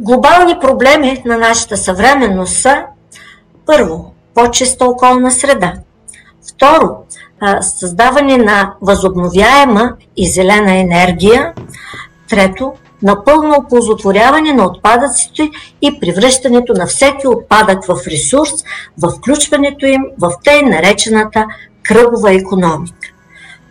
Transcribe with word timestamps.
Глобални 0.00 0.58
проблеми 0.60 1.22
на 1.24 1.38
нашата 1.38 1.76
съвременност 1.76 2.56
са 2.56 2.82
първо, 3.66 4.12
по-чиста 4.34 4.84
околна 4.84 5.30
среда. 5.30 5.72
Второ, 6.54 6.88
създаване 7.60 8.36
на 8.36 8.74
възобновяема 8.82 9.92
и 10.16 10.32
зелена 10.32 10.76
енергия. 10.76 11.52
Трето, 12.28 12.72
напълно 13.02 13.56
оползотворяване 13.58 14.52
на 14.52 14.66
отпадъците 14.66 15.50
и 15.82 16.00
превръщането 16.00 16.72
на 16.72 16.86
всеки 16.86 17.28
отпадък 17.28 17.84
в 17.84 18.06
ресурс, 18.06 18.52
в 19.02 19.10
включването 19.10 19.86
им 19.86 20.02
в 20.18 20.32
тъй 20.44 20.62
наречената 20.62 21.46
кръгова 21.82 22.34
економика. 22.34 23.08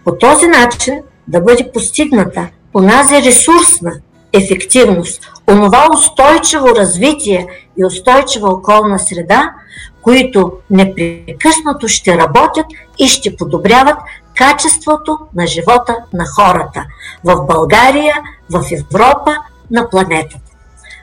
По 0.06 0.18
този 0.18 0.48
начин 0.48 1.02
да 1.28 1.42
бъде 1.42 1.72
постигната 1.74 2.48
онази 2.74 3.16
ресурсна 3.16 3.92
ефективност, 4.34 5.33
онова 5.52 5.88
устойчиво 5.94 6.68
развитие 6.76 7.48
и 7.78 7.86
устойчива 7.86 8.50
околна 8.50 9.00
среда, 9.00 9.54
които 10.02 10.52
непрекъснато 10.70 11.88
ще 11.88 12.18
работят 12.18 12.66
и 13.00 13.08
ще 13.08 13.36
подобряват 13.36 13.98
качеството 14.38 15.18
на 15.36 15.48
живота 15.48 15.98
на 16.14 16.26
хората 16.26 16.86
в 17.24 17.46
България, 17.46 18.16
в 18.50 18.64
Европа, 18.72 19.38
на 19.72 19.90
планетата. 19.90 20.52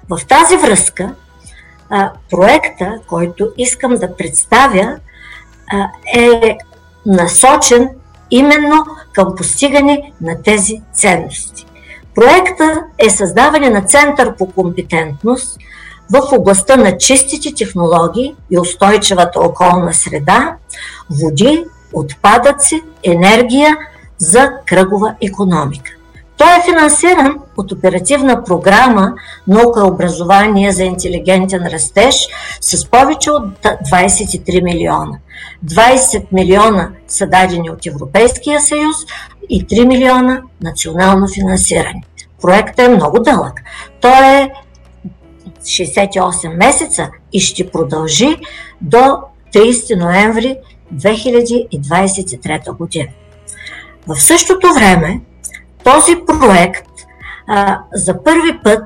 В 0.08 0.26
тази 0.26 0.56
връзка 0.56 1.14
проекта, 2.30 3.00
който 3.06 3.52
искам 3.58 3.94
да 3.94 4.16
представя, 4.16 4.96
е 6.14 6.58
насочен 7.06 7.88
именно 8.30 8.86
към 9.12 9.34
постигане 9.36 10.12
на 10.20 10.42
тези 10.42 10.82
ценности. 10.92 11.66
Проекта 12.14 12.84
е 12.98 13.10
създаване 13.10 13.70
на 13.70 13.82
Център 13.82 14.36
по 14.36 14.46
компетентност 14.46 15.58
в 16.12 16.32
областта 16.32 16.76
на 16.76 16.98
чистите 16.98 17.54
технологии 17.54 18.34
и 18.50 18.58
устойчивата 18.58 19.40
околна 19.40 19.94
среда, 19.94 20.54
води, 21.10 21.64
отпадъци, 21.92 22.82
енергия 23.02 23.76
за 24.18 24.50
кръгова 24.66 25.14
економика. 25.22 25.90
Той 26.36 26.48
е 26.48 26.62
финансиран 26.70 27.38
от 27.56 27.72
оперативна 27.72 28.44
програма 28.44 29.12
Наука 29.46 29.80
и 29.80 29.90
образование 29.90 30.72
за 30.72 30.84
интелигентен 30.84 31.66
растеж 31.66 32.28
с 32.60 32.86
повече 32.86 33.30
от 33.30 33.44
23 33.62 34.62
милиона. 34.62 35.18
20 35.66 36.26
милиона 36.32 36.90
са 37.08 37.26
дадени 37.26 37.70
от 37.70 37.86
Европейския 37.86 38.60
съюз 38.60 38.96
3 39.58 39.86
милиона 39.86 40.42
национално 40.62 41.28
финансиране. 41.28 42.02
Проектът 42.42 42.78
е 42.78 42.88
много 42.88 43.18
дълъг. 43.18 43.60
Той 44.00 44.26
е 44.26 44.50
68 45.60 46.56
месеца 46.56 47.10
и 47.32 47.40
ще 47.40 47.70
продължи 47.70 48.36
до 48.80 49.18
30 49.54 49.98
ноември 49.98 50.56
2023 50.94 52.76
година. 52.76 53.08
В 54.06 54.20
същото 54.20 54.74
време 54.74 55.20
този 55.84 56.16
проект 56.26 56.86
а, 57.46 57.78
за 57.94 58.22
първи 58.24 58.58
път 58.64 58.84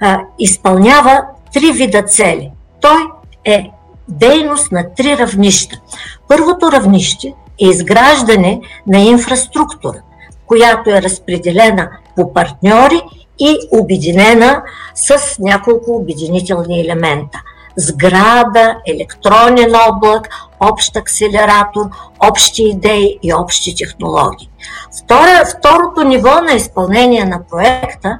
а, 0.00 0.20
изпълнява 0.38 1.22
три 1.54 1.72
вида 1.72 2.02
цели. 2.02 2.50
Той 2.80 3.06
е 3.44 3.70
дейност 4.08 4.72
на 4.72 4.94
три 4.94 5.18
равнища. 5.18 5.80
Първото 6.28 6.72
равнище 6.72 7.34
е 7.62 7.66
изграждане 7.66 8.60
на 8.86 8.98
инфраструктура, 8.98 9.98
която 10.46 10.90
е 10.90 11.02
разпределена 11.02 11.90
по 12.16 12.32
партньори 12.32 13.02
и 13.38 13.56
обединена 13.72 14.62
с 14.94 15.36
няколко 15.38 15.96
обединителни 15.96 16.80
елемента. 16.80 17.42
Сграда, 17.76 18.76
електронен 18.86 19.72
облак, 19.88 20.28
общ 20.60 20.96
акселератор, 20.96 21.86
общи 22.20 22.62
идеи 22.62 23.18
и 23.22 23.34
общи 23.34 23.74
технологии. 23.74 24.50
Втора, 24.98 25.44
второто 25.58 26.02
ниво 26.04 26.40
на 26.40 26.52
изпълнение 26.52 27.24
на 27.24 27.40
проекта 27.50 28.18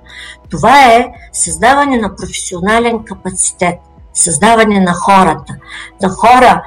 това 0.51 0.95
е 0.95 1.13
създаване 1.33 1.97
на 1.97 2.17
професионален 2.17 3.05
капацитет 3.05 3.79
създаване 4.19 4.81
на 4.81 4.93
хората, 4.93 5.57
на 6.03 6.09
хора, 6.09 6.63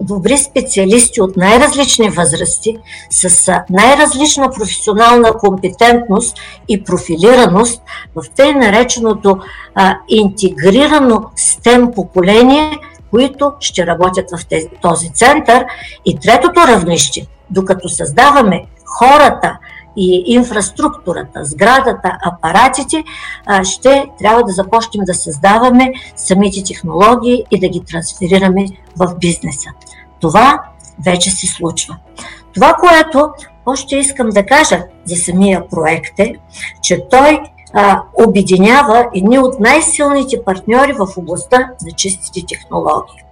добри 0.00 0.38
специалисти 0.38 1.20
от 1.20 1.36
най-различни 1.36 2.10
възрасти, 2.10 2.76
с 3.10 3.52
най-различна 3.70 4.50
професионална 4.50 5.32
компетентност 5.32 6.38
и 6.68 6.84
профилираност 6.84 7.82
в 8.14 8.22
тъй 8.36 8.54
нареченото 8.54 9.38
а, 9.74 9.96
интегрирано 10.08 11.30
STEM 11.36 11.94
поколение, 11.94 12.78
които 13.10 13.52
ще 13.60 13.86
работят 13.86 14.30
в 14.30 14.46
тези, 14.46 14.68
този 14.82 15.12
център. 15.12 15.64
И 16.04 16.18
третото 16.18 16.60
равнище, 16.60 17.26
докато 17.50 17.88
създаваме 17.88 18.64
хората, 18.84 19.58
и 19.96 20.24
инфраструктурата, 20.26 21.44
сградата, 21.44 22.18
апаратите, 22.24 23.04
ще 23.62 24.04
трябва 24.18 24.42
да 24.42 24.52
започнем 24.52 25.04
да 25.04 25.14
създаваме 25.14 25.92
самите 26.16 26.64
технологии 26.64 27.44
и 27.50 27.60
да 27.60 27.68
ги 27.68 27.84
трансферираме 27.84 28.66
в 28.96 29.14
бизнеса. 29.20 29.70
Това 30.20 30.62
вече 31.04 31.30
се 31.30 31.46
случва. 31.46 31.96
Това, 32.54 32.74
което 32.80 33.30
още 33.66 33.96
искам 33.96 34.28
да 34.28 34.46
кажа 34.46 34.82
за 35.04 35.16
самия 35.16 35.68
проект 35.68 36.18
е, 36.18 36.34
че 36.82 37.04
той 37.10 37.40
а, 37.72 38.02
обединява 38.26 39.06
едни 39.14 39.38
от 39.38 39.60
най-силните 39.60 40.44
партньори 40.44 40.92
в 40.92 41.08
областта 41.16 41.58
на 41.58 41.92
чистите 41.96 42.46
технологии. 42.48 43.22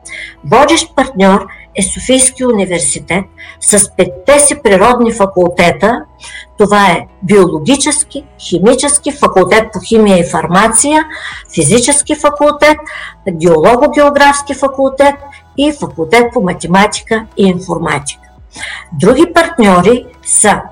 Водещ 0.44 0.94
партньор 0.96 1.46
е 1.74 1.82
Софийски 1.82 2.44
университет 2.44 3.24
с 3.60 3.90
петте 3.96 4.38
си 4.38 4.54
природни 4.62 5.12
факултета. 5.12 6.04
Това 6.58 6.86
е 6.86 7.06
биологически, 7.22 8.24
химически, 8.40 9.12
факултет 9.12 9.72
по 9.72 9.80
химия 9.80 10.18
и 10.18 10.30
фармация, 10.30 11.04
физически 11.54 12.14
факултет, 12.14 12.76
геолого-географски 13.30 14.54
факултет 14.54 15.14
и 15.56 15.72
факултет 15.72 16.32
по 16.32 16.40
математика 16.40 17.26
и 17.36 17.44
информатика. 17.48 18.28
Други 18.92 19.32
партньори 19.34 20.06
са 20.26 20.62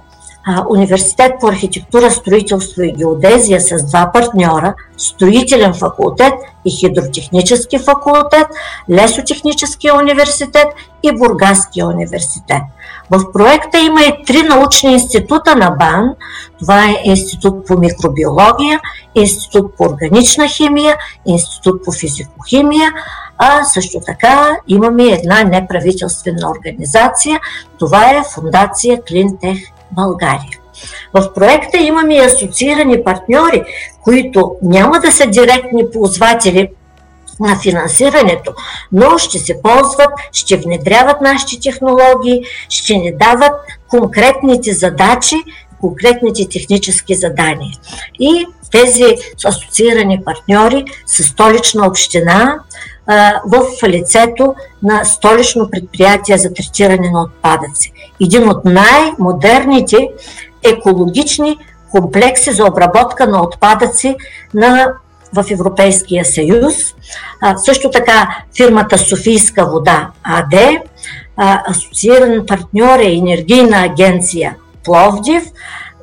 Университет 0.68 1.32
по 1.40 1.48
архитектура, 1.48 2.10
строителство 2.10 2.82
и 2.82 2.92
геодезия 2.92 3.60
с 3.60 3.84
два 3.90 4.10
партньора, 4.12 4.74
строителен 4.96 5.74
факултет 5.74 6.32
и 6.64 6.70
хидротехнически 6.70 7.78
факултет, 7.78 8.46
Лесотехническия 8.90 9.94
университет 9.94 10.66
и 11.02 11.12
Бургаския 11.12 11.86
университет. 11.86 12.62
В 13.10 13.32
проекта 13.32 13.78
има 13.78 14.02
и 14.02 14.24
три 14.26 14.42
научни 14.42 14.92
института 14.92 15.56
на 15.56 15.70
БАН. 15.70 16.14
Това 16.58 16.84
е 16.84 17.00
Институт 17.04 17.66
по 17.66 17.78
микробиология, 17.78 18.80
Институт 19.14 19.76
по 19.76 19.84
органична 19.84 20.48
химия, 20.48 20.96
Институт 21.26 21.84
по 21.84 21.92
физикохимия, 21.92 22.92
а 23.38 23.64
също 23.64 24.00
така 24.06 24.56
имаме 24.68 25.04
една 25.04 25.44
неправителствена 25.44 26.50
организация. 26.50 27.40
Това 27.78 28.10
е 28.10 28.22
Фундация 28.34 29.02
Клинтех 29.08 29.58
България. 29.90 30.58
В 31.14 31.32
проекта 31.34 31.78
имаме 31.78 32.14
и 32.14 32.24
асоциирани 32.24 33.04
партньори, 33.04 33.62
които 34.02 34.56
няма 34.62 35.00
да 35.00 35.12
са 35.12 35.26
директни 35.26 35.90
ползватели 35.92 36.68
на 37.42 37.58
финансирането, 37.58 38.52
но 38.92 39.18
ще 39.18 39.38
се 39.38 39.62
ползват, 39.62 40.10
ще 40.32 40.56
внедряват 40.56 41.20
нашите 41.20 41.60
технологии, 41.60 42.44
ще 42.68 42.96
ни 42.96 43.12
дават 43.16 43.52
конкретните 43.88 44.72
задачи, 44.72 45.36
конкретните 45.80 46.48
технически 46.48 47.14
задания. 47.14 47.72
И 48.20 48.46
тези 48.70 49.04
асоциирани 49.44 50.24
партньори 50.24 50.84
са 51.06 51.22
столична 51.22 51.86
община 51.86 52.58
в 53.46 53.88
лицето 53.88 54.54
на 54.82 55.04
столично 55.04 55.70
предприятие 55.70 56.38
за 56.38 56.54
третиране 56.54 57.10
на 57.10 57.22
отпадъци. 57.22 57.92
Един 58.22 58.48
от 58.48 58.64
най-модерните 58.64 60.08
екологични 60.62 61.58
комплекси 61.90 62.52
за 62.52 62.64
обработка 62.64 63.26
на 63.26 63.42
отпадъци 63.42 64.16
на, 64.54 64.92
в 65.34 65.44
Европейския 65.50 66.24
съюз. 66.24 66.74
А, 67.40 67.56
също 67.56 67.90
така 67.90 68.44
фирмата 68.56 68.98
Софийска 68.98 69.66
вода 69.66 70.10
АД, 70.24 70.54
а, 71.36 71.62
асоцииран 71.70 72.46
партньор 72.46 72.98
е 72.98 73.12
енергийна 73.12 73.84
агенция 73.84 74.56
Пловдив, 74.84 75.42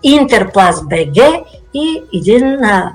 Интерплас 0.03 0.81
БГ 0.83 1.17
и 1.73 2.03
един 2.13 2.63
а, 2.63 2.93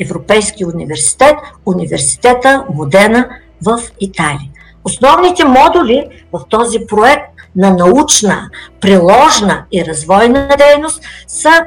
Европейски 0.00 0.64
университет, 0.64 1.36
университета 1.66 2.64
Модена 2.74 3.28
в 3.62 3.80
Италия. 4.00 4.50
Основните 4.84 5.44
модули 5.44 6.08
в 6.32 6.40
този 6.48 6.78
проект 6.86 7.36
на 7.56 7.70
научна, 7.70 8.50
приложна 8.80 9.64
и 9.72 9.84
развойна 9.84 10.48
дейност 10.58 11.02
са 11.26 11.64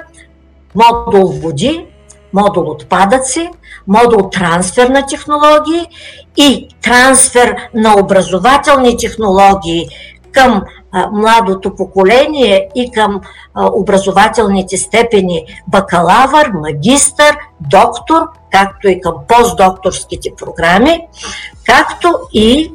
модул 0.75 1.28
води, 1.28 1.86
модул 2.34 2.69
отпадъци, 2.69 3.50
модул 3.89 4.30
трансфер 4.30 4.89
на 4.89 5.06
технологии 5.06 5.88
и 6.38 6.68
трансфер 6.81 7.56
на 7.74 8.00
образователни 8.00 8.97
технологии 8.97 9.88
към 10.31 10.63
младото 11.12 11.75
поколение 11.75 12.69
и 12.75 12.91
към 12.91 13.21
образователните 13.56 14.77
степени 14.77 15.45
бакалавър, 15.68 16.51
магистър, 16.53 17.38
доктор, 17.62 18.21
както 18.51 18.88
и 18.88 19.01
към 19.01 19.13
постдокторските 19.27 20.30
програми, 20.38 21.07
както 21.65 22.19
и 22.33 22.74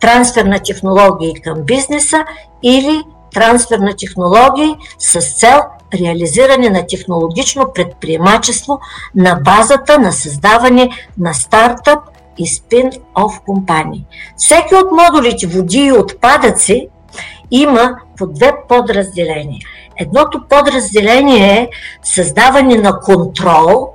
трансфер 0.00 0.44
на 0.44 0.58
технологии 0.58 1.34
към 1.34 1.62
бизнеса 1.62 2.24
или 2.62 3.02
трансфер 3.34 3.78
на 3.78 3.96
технологии 3.96 4.76
с 4.98 5.38
цел 5.38 5.60
реализиране 5.94 6.70
на 6.70 6.86
технологично 6.86 7.72
предприемачество 7.74 8.80
на 9.14 9.34
базата 9.44 9.98
на 9.98 10.12
създаване 10.12 10.90
на 11.18 11.34
стартъп 11.34 11.98
и 12.38 12.46
спин-оф 12.46 13.40
компании. 13.46 14.04
Всеки 14.36 14.74
от 14.74 14.92
модулите 14.92 15.46
води 15.46 15.78
и 15.78 15.92
отпадъци 15.92 16.88
има 17.50 17.96
по 18.16 18.26
две 18.26 18.52
подразделения. 18.68 19.60
Едното 19.96 20.42
подразделение 20.48 21.60
е 21.60 21.68
създаване 22.02 22.76
на 22.76 23.00
контрол 23.00 23.93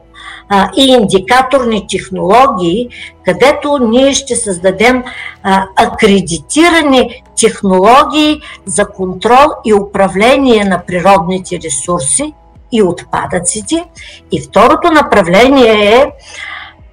а, 0.50 0.70
и 0.78 0.84
индикаторни 0.84 1.88
технологии, 1.88 2.90
където 3.26 3.78
ние 3.78 4.14
ще 4.14 4.36
създадем 4.36 5.04
а, 5.44 5.66
акредитирани 5.76 7.24
технологии 7.40 8.42
за 8.66 8.88
контрол 8.88 9.48
и 9.66 9.74
управление 9.74 10.64
на 10.64 10.86
природните 10.86 11.60
ресурси 11.64 12.34
и 12.72 12.84
отпадъците. 12.84 13.86
И 14.32 14.42
второто 14.42 14.92
направление 14.92 15.72
е 15.72 16.12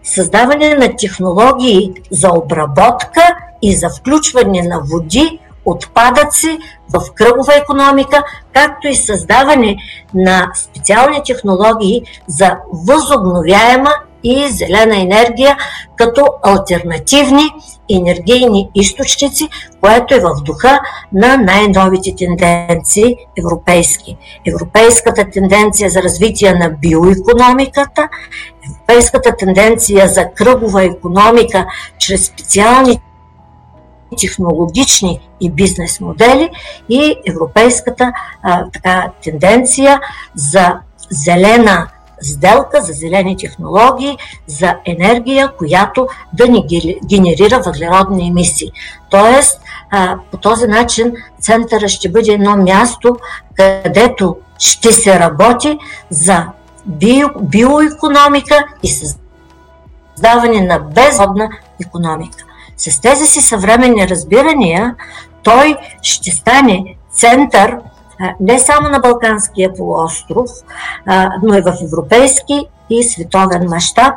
създаване 0.03 0.75
на 0.75 0.97
технологии 0.97 1.93
за 2.11 2.31
обработка 2.35 3.23
и 3.63 3.77
за 3.77 3.91
включване 3.91 4.63
на 4.63 4.81
води 4.91 5.39
отпадъци 5.67 6.59
в 6.95 7.13
кръгова 7.15 7.55
економика, 7.55 8.25
както 8.53 8.89
и 8.89 8.95
създаване 8.95 9.77
на 10.15 10.51
специални 10.55 11.23
технологии 11.27 12.03
за 12.29 12.57
възобновяема 12.73 13.91
и 14.25 14.49
зелена 14.49 15.01
енергия 15.01 15.57
като 15.97 16.27
альтернативни 16.43 17.51
енергийни 17.91 18.69
източници, 18.75 19.49
което 19.81 20.15
е 20.15 20.21
в 20.21 20.43
духа 20.45 20.81
на 21.13 21.37
най-новите 21.37 22.15
тенденции 22.17 23.17
европейски. 23.39 24.17
Европейската 24.47 25.31
тенденция 25.31 25.91
за 25.91 26.03
развитие 26.03 26.55
на 26.55 26.71
биоекономиката, 26.71 28.09
европейската 28.67 29.37
тенденция 29.37 30.09
за 30.09 30.29
кръгова 30.35 30.85
економика 30.85 31.67
чрез 31.99 32.27
специални 32.27 33.01
технологични 34.21 35.21
и 35.41 35.51
бизнес 35.51 36.01
модели 36.01 36.51
и 36.89 37.15
европейската 37.29 38.13
а, 38.43 38.65
така, 38.73 39.11
тенденция 39.23 40.01
за 40.35 40.75
зелена 41.11 41.89
сделка, 42.21 42.83
за 42.83 42.93
зелени 42.93 43.37
технологии, 43.37 44.17
за 44.47 44.77
енергия, 44.85 45.53
която 45.59 46.07
да 46.33 46.49
ни 46.49 46.67
генерира 47.07 47.61
въглеродни 47.61 48.29
емисии. 48.29 48.73
Тоест, 49.11 49.61
а, 49.91 50.17
по 50.31 50.37
този 50.37 50.67
начин 50.67 51.13
центъра 51.41 51.89
ще 51.89 52.09
бъде 52.09 52.33
едно 52.33 52.57
място, 52.57 53.17
където 53.55 54.37
ще 54.59 54.93
се 54.93 55.21
работи 55.21 55.79
за 56.11 56.47
био, 56.87 57.29
биоекономика 57.41 58.65
и 58.83 58.89
създаване 58.89 60.61
на 60.61 60.79
безводна 60.79 61.49
економика. 61.87 62.46
С 62.77 63.01
тези 63.01 63.27
си 63.27 63.41
съвременни 63.41 64.09
разбирания 64.09 64.95
той 65.43 65.77
ще 66.03 66.31
стане 66.31 66.97
център 67.13 67.77
не 68.41 68.59
само 68.59 68.89
на 68.89 68.99
Балканския 68.99 69.75
полуостров, 69.75 70.51
но 71.43 71.55
и 71.55 71.61
в 71.61 71.75
европейски 71.85 72.67
и 72.91 73.03
световен 73.03 73.69
мащаб, 73.69 74.15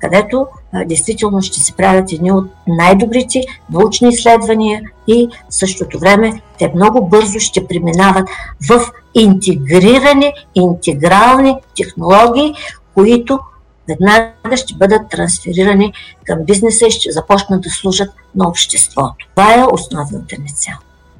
където 0.00 0.46
действително 0.86 1.42
ще 1.42 1.60
се 1.60 1.72
правят 1.72 2.12
едни 2.12 2.32
от 2.32 2.44
най-добрите 2.68 3.42
научни 3.70 4.08
изследвания 4.08 4.82
и 5.06 5.28
в 5.50 5.54
същото 5.54 5.98
време 5.98 6.42
те 6.58 6.72
много 6.74 7.08
бързо 7.08 7.40
ще 7.40 7.66
преминават 7.66 8.28
в 8.68 8.90
интегрирани, 9.14 10.32
интегрални 10.54 11.56
технологии, 11.76 12.54
които 12.94 13.38
веднага 13.88 14.56
ще 14.56 14.74
бъдат 14.74 15.02
трансферирани 15.10 15.92
към 16.26 16.38
бизнеса 16.46 16.86
и 16.86 16.90
ще 16.90 17.10
започнат 17.10 17.62
да 17.62 17.70
служат 17.70 18.08
на 18.34 18.48
обществото. 18.48 19.26
Това 19.34 19.54
е 19.54 19.64
основната 19.72 20.36
ни 20.38 20.54
цел. 20.54 20.74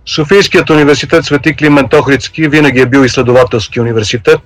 Софийският 0.06 0.70
университет 0.70 1.24
Свети 1.24 1.56
Климент 1.56 1.94
Охридски 1.94 2.48
винаги 2.48 2.80
е 2.80 2.86
бил 2.86 3.04
изследователски 3.04 3.80
университет, 3.80 4.40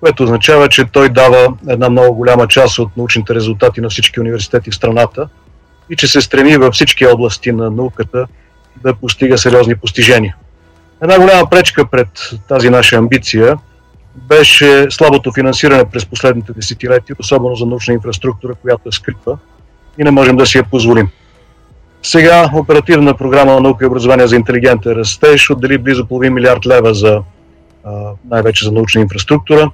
което 0.00 0.22
означава, 0.22 0.68
че 0.68 0.84
той 0.84 1.08
дава 1.08 1.54
една 1.68 1.90
много 1.90 2.14
голяма 2.14 2.48
част 2.48 2.78
от 2.78 2.96
научните 2.96 3.34
резултати 3.34 3.80
на 3.80 3.88
всички 3.88 4.20
университети 4.20 4.70
в 4.70 4.74
страната 4.74 5.28
и 5.90 5.96
че 5.96 6.08
се 6.08 6.20
стреми 6.20 6.56
във 6.56 6.74
всички 6.74 7.06
области 7.06 7.52
на 7.52 7.70
науката 7.70 8.26
да 8.82 8.94
постига 8.94 9.38
сериозни 9.38 9.76
постижения. 9.76 10.36
Една 11.02 11.18
голяма 11.18 11.50
пречка 11.50 11.86
пред 11.90 12.08
тази 12.48 12.70
наша 12.70 12.96
амбиция– 12.96 13.56
беше 14.16 14.86
слабото 14.90 15.32
финансиране 15.32 15.84
през 15.84 16.06
последните 16.06 16.52
десетилетия, 16.52 17.16
особено 17.20 17.56
за 17.56 17.66
научна 17.66 17.94
инфраструктура, 17.94 18.54
която 18.54 18.88
е 18.88 18.92
скрита 18.92 19.38
и 19.98 20.04
не 20.04 20.10
можем 20.10 20.36
да 20.36 20.46
си 20.46 20.58
я 20.58 20.64
позволим. 20.64 21.08
Сега 22.02 22.50
оперативна 22.54 23.16
програма 23.16 23.52
на 23.52 23.60
наука 23.60 23.84
и 23.84 23.88
образование 23.88 24.26
за 24.26 24.36
интелигентен 24.36 24.92
растеж 24.92 25.50
отдели 25.50 25.78
близо 25.78 26.06
половин 26.06 26.34
милиард 26.34 26.66
лева 26.66 26.94
за 26.94 27.22
най-вече 28.30 28.64
за 28.64 28.72
научна 28.72 29.00
инфраструктура. 29.00 29.70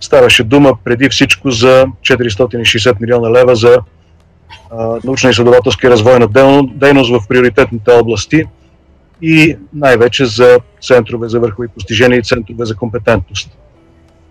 Ставаше 0.00 0.44
дума 0.44 0.72
преди 0.84 1.08
всичко 1.08 1.50
за 1.50 1.86
460 2.02 3.00
милиона 3.00 3.30
лева 3.30 3.56
за 3.56 3.78
научна 5.04 5.30
изследователска 5.30 5.86
и 5.86 5.90
развойна 5.90 6.28
дейност 6.74 7.10
в 7.10 7.28
приоритетните 7.28 7.90
области– 7.90 8.44
и 9.22 9.56
най-вече 9.72 10.26
за 10.26 10.58
центрове 10.82 11.28
за 11.28 11.40
върхови 11.40 11.68
постижения 11.68 12.18
и 12.18 12.22
центрове 12.22 12.64
за 12.64 12.76
компетентност. 12.76 13.58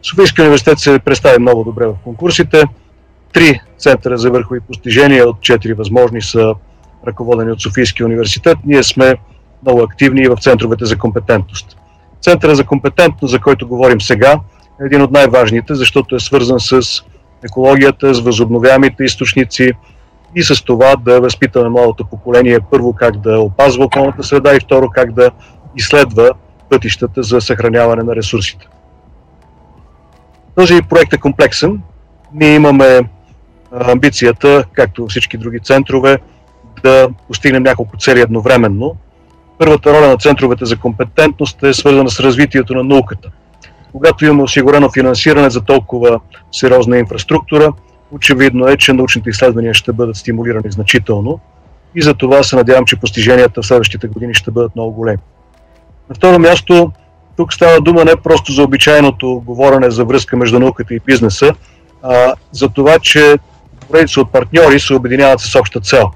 Софийския 0.01 0.43
университет 0.43 0.79
се 0.79 0.99
представи 0.99 1.39
много 1.39 1.63
добре 1.63 1.87
в 1.87 1.95
конкурсите. 2.03 2.63
Три 3.33 3.59
центъра 3.77 4.17
за 4.17 4.31
върхови 4.31 4.59
постижения 4.59 5.29
от 5.29 5.41
четири 5.41 5.73
възможни 5.73 6.21
са 6.21 6.53
ръководени 7.07 7.51
от 7.51 7.61
Софийския 7.61 8.05
университет. 8.05 8.57
Ние 8.65 8.83
сме 8.83 9.15
много 9.63 9.81
активни 9.81 10.21
и 10.21 10.27
в 10.27 10.37
центровете 10.41 10.85
за 10.85 10.97
компетентност. 10.97 11.77
Центъра 12.21 12.55
за 12.55 12.63
компетентност, 12.63 13.31
за 13.31 13.39
който 13.39 13.67
говорим 13.67 14.01
сега, 14.01 14.39
е 14.81 14.85
един 14.85 15.01
от 15.01 15.11
най-важните, 15.11 15.75
защото 15.75 16.15
е 16.15 16.19
свързан 16.19 16.59
с 16.59 16.81
екологията, 17.45 18.13
с 18.13 18.19
възобновяемите 18.19 19.03
източници, 19.03 19.71
и 20.37 20.43
с 20.43 20.63
това 20.63 20.95
да 20.95 21.21
възпитаме 21.21 21.69
младото 21.69 22.05
поколение 22.05 22.59
първо 22.71 22.93
как 22.93 23.17
да 23.17 23.39
опазва 23.39 23.85
околната 23.85 24.23
среда 24.23 24.55
и 24.55 24.59
второ 24.59 24.89
как 24.89 25.13
да 25.13 25.31
изследва 25.75 26.29
пътищата 26.69 27.23
за 27.23 27.41
съхраняване 27.41 28.03
на 28.03 28.15
ресурсите. 28.15 28.67
Този 30.55 30.81
проект 30.89 31.13
е 31.13 31.17
комплексен. 31.17 31.81
Ние 32.33 32.55
имаме 32.55 32.99
амбицията, 33.71 34.65
както 34.73 35.07
всички 35.07 35.37
други 35.37 35.59
центрове, 35.59 36.17
да 36.83 37.09
постигнем 37.27 37.63
няколко 37.63 37.97
цели 37.97 38.21
едновременно. 38.21 38.95
Първата 39.57 39.93
роля 39.93 40.07
на 40.07 40.17
центровете 40.17 40.65
за 40.65 40.77
компетентност 40.77 41.63
е 41.63 41.73
свързана 41.73 42.09
с 42.09 42.19
развитието 42.19 42.73
на 42.73 42.83
науката. 42.83 43.29
Когато 43.91 44.25
имаме 44.25 44.43
осигурено 44.43 44.89
финансиране 44.91 45.49
за 45.49 45.61
толкова 45.61 46.19
сериозна 46.51 46.97
инфраструктура, 46.97 47.73
очевидно 48.11 48.67
е, 48.67 48.77
че 48.77 48.93
научните 48.93 49.29
изследвания 49.29 49.73
ще 49.73 49.93
бъдат 49.93 50.15
стимулирани 50.15 50.71
значително 50.71 51.39
и 51.95 52.01
за 52.01 52.13
това 52.13 52.43
се 52.43 52.55
надявам, 52.55 52.85
че 52.85 52.95
постиженията 52.95 53.61
в 53.61 53.65
следващите 53.65 54.07
години 54.07 54.33
ще 54.33 54.51
бъдат 54.51 54.75
много 54.75 54.91
големи. 54.91 55.17
На 56.09 56.15
второ 56.15 56.39
място, 56.39 56.91
тук 57.37 57.53
става 57.53 57.81
дума 57.81 58.05
не 58.05 58.15
просто 58.15 58.51
за 58.51 58.63
обичайното 58.63 59.43
говорене 59.45 59.91
за 59.91 60.05
връзка 60.05 60.37
между 60.37 60.59
науката 60.59 60.93
и 60.93 60.99
бизнеса, 61.05 61.53
а 62.03 62.33
за 62.51 62.69
това, 62.69 62.99
че 62.99 63.37
поредица 63.87 64.21
от 64.21 64.31
партньори 64.31 64.79
се 64.79 64.93
обединяват 64.93 65.39
с 65.39 65.59
обща 65.59 65.79
цел. 65.79 66.11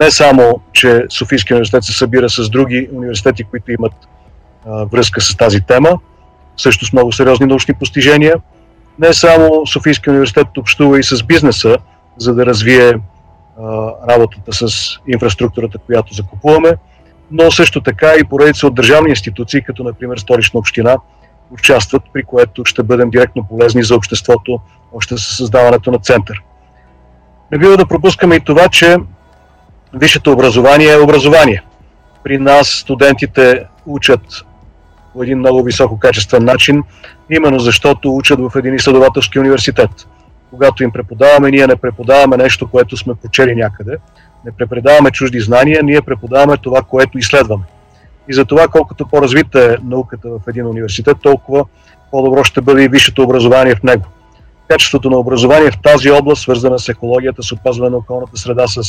Не 0.00 0.10
само, 0.10 0.60
че 0.72 1.04
Софийския 1.08 1.54
университет 1.54 1.84
се 1.84 1.92
събира 1.92 2.30
с 2.30 2.50
други 2.50 2.88
университети, 2.92 3.44
които 3.44 3.72
имат 3.72 3.92
връзка 4.66 5.20
с 5.20 5.36
тази 5.36 5.60
тема, 5.60 5.98
също 6.56 6.86
с 6.86 6.92
много 6.92 7.12
сериозни 7.12 7.46
научни 7.46 7.74
постижения– 7.74 8.34
не 8.98 9.12
само 9.12 9.66
Софийския 9.66 10.10
университет 10.10 10.58
общува 10.58 10.98
и 10.98 11.02
с 11.02 11.22
бизнеса, 11.22 11.76
за 12.16 12.34
да 12.34 12.46
развие 12.46 12.92
а, 12.92 13.90
работата 14.08 14.52
с 14.52 14.88
инфраструктурата, 15.08 15.78
която 15.78 16.14
закупуваме, 16.14 16.76
но 17.30 17.50
също 17.50 17.80
така 17.80 18.12
и 18.20 18.24
поредица 18.24 18.66
от 18.66 18.74
държавни 18.74 19.10
институции, 19.10 19.62
като 19.62 19.84
например 19.84 20.16
Столична 20.16 20.58
община 20.60 20.96
участват, 21.50 22.02
при 22.12 22.22
което 22.22 22.64
ще 22.64 22.82
бъдем 22.82 23.10
директно 23.10 23.46
полезни 23.48 23.82
за 23.82 23.94
обществото 23.94 24.60
още 24.92 25.18
с 25.18 25.36
създаването 25.36 25.90
на 25.90 25.98
център. 25.98 26.42
Не 27.52 27.58
бива 27.58 27.76
да 27.76 27.86
пропускаме 27.86 28.34
и 28.34 28.40
това, 28.40 28.68
че 28.68 28.96
висшето 29.94 30.32
образование 30.32 30.92
е 30.92 31.00
образование. 31.00 31.62
При 32.24 32.38
нас 32.38 32.68
студентите 32.68 33.64
учат 33.86 34.44
по 35.12 35.22
един 35.22 35.38
много 35.38 35.62
високо 35.62 35.98
качествен 35.98 36.44
начин, 36.44 36.82
именно 37.36 37.58
защото 37.58 38.16
учат 38.16 38.40
в 38.40 38.52
един 38.56 38.74
изследователски 38.74 39.38
университет. 39.38 39.90
Когато 40.50 40.82
им 40.82 40.90
преподаваме, 40.90 41.50
ние 41.50 41.66
не 41.66 41.76
преподаваме 41.76 42.36
нещо, 42.36 42.68
което 42.70 42.96
сме 42.96 43.14
прочели 43.14 43.54
някъде, 43.54 43.96
не 44.44 44.52
преподаваме 44.52 45.10
чужди 45.10 45.40
знания, 45.40 45.80
ние 45.82 46.00
преподаваме 46.00 46.56
това, 46.56 46.82
което 46.82 47.18
изследваме. 47.18 47.64
И 48.28 48.34
за 48.34 48.44
това, 48.44 48.68
колкото 48.68 49.06
по-развита 49.06 49.64
е 49.64 49.76
науката 49.84 50.28
в 50.28 50.40
един 50.48 50.66
университет, 50.66 51.16
толкова 51.22 51.64
по-добро 52.10 52.44
ще 52.44 52.60
бъде 52.60 52.82
и 52.82 52.88
висшето 52.88 53.22
образование 53.22 53.74
в 53.74 53.82
него. 53.82 54.04
Качеството 54.68 55.10
на 55.10 55.16
образование 55.16 55.70
в 55.70 55.78
тази 55.82 56.10
област, 56.10 56.42
свързана 56.42 56.78
с 56.78 56.88
екологията, 56.88 57.42
с 57.42 57.52
опазване 57.52 57.90
на 57.90 57.96
околната 57.96 58.36
среда, 58.36 58.66
с 58.66 58.80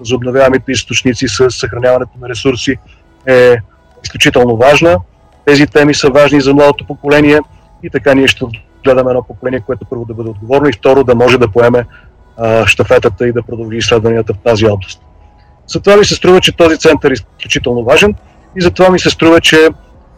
възобновяемите 0.00 0.72
източници, 0.72 1.28
с 1.28 1.50
съхраняването 1.50 2.12
на 2.20 2.28
ресурси, 2.28 2.76
е 3.26 3.56
изключително 4.04 4.56
важна. 4.56 4.96
Тези 5.44 5.66
теми 5.66 5.94
са 5.94 6.10
важни 6.10 6.40
за 6.40 6.54
младото 6.54 6.86
поколение 6.86 7.40
и 7.82 7.90
така 7.90 8.14
ние 8.14 8.28
ще 8.28 8.44
гледаме 8.84 9.10
едно 9.10 9.22
поколение, 9.22 9.60
което 9.60 9.86
първо 9.90 10.04
да 10.04 10.14
бъде 10.14 10.30
отговорно 10.30 10.68
и 10.68 10.72
второ 10.72 11.04
да 11.04 11.14
може 11.14 11.38
да 11.38 11.48
поеме 11.48 11.86
а, 12.36 12.66
щафетата 12.66 13.28
и 13.28 13.32
да 13.32 13.42
продължи 13.42 13.76
изследванията 13.76 14.34
в 14.34 14.38
тази 14.38 14.66
област. 14.66 15.02
Затова 15.66 15.96
ми 15.96 16.04
се 16.04 16.14
струва, 16.14 16.40
че 16.40 16.56
този 16.56 16.78
център 16.78 17.10
е 17.10 17.12
изключително 17.12 17.84
важен 17.84 18.14
и 18.56 18.62
затова 18.62 18.90
ми 18.90 18.98
се 18.98 19.10
струва, 19.10 19.40
че 19.40 19.68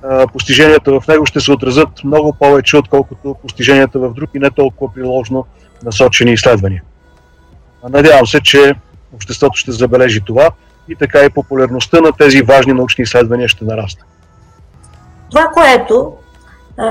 а, 0.02 0.26
постиженията 0.26 1.00
в 1.00 1.09
него 1.09 1.26
ще 1.26 1.40
се 1.40 1.52
отразят 1.52 2.04
много 2.04 2.33
повече, 2.40 2.76
отколкото 2.76 3.37
постиженията 3.42 3.99
в 3.99 4.14
други 4.14 4.38
не 4.38 4.50
толкова 4.50 4.92
приложно 4.94 5.47
насочени 5.85 6.33
изследвания. 6.33 6.83
Надявам 7.88 8.26
се, 8.26 8.40
че 8.40 8.75
обществото 9.14 9.56
ще 9.56 9.73
забележи 9.73 10.21
това 10.26 10.50
и 10.88 10.97
така 10.97 11.25
и 11.25 11.30
популярността 11.30 12.00
на 12.00 12.12
тези 12.12 12.42
важни 12.42 12.73
научни 12.73 13.02
изследвания 13.02 13.49
ще 13.49 13.64
нарасне. 13.64 14.02
Това, 15.30 15.50
което 15.54 16.12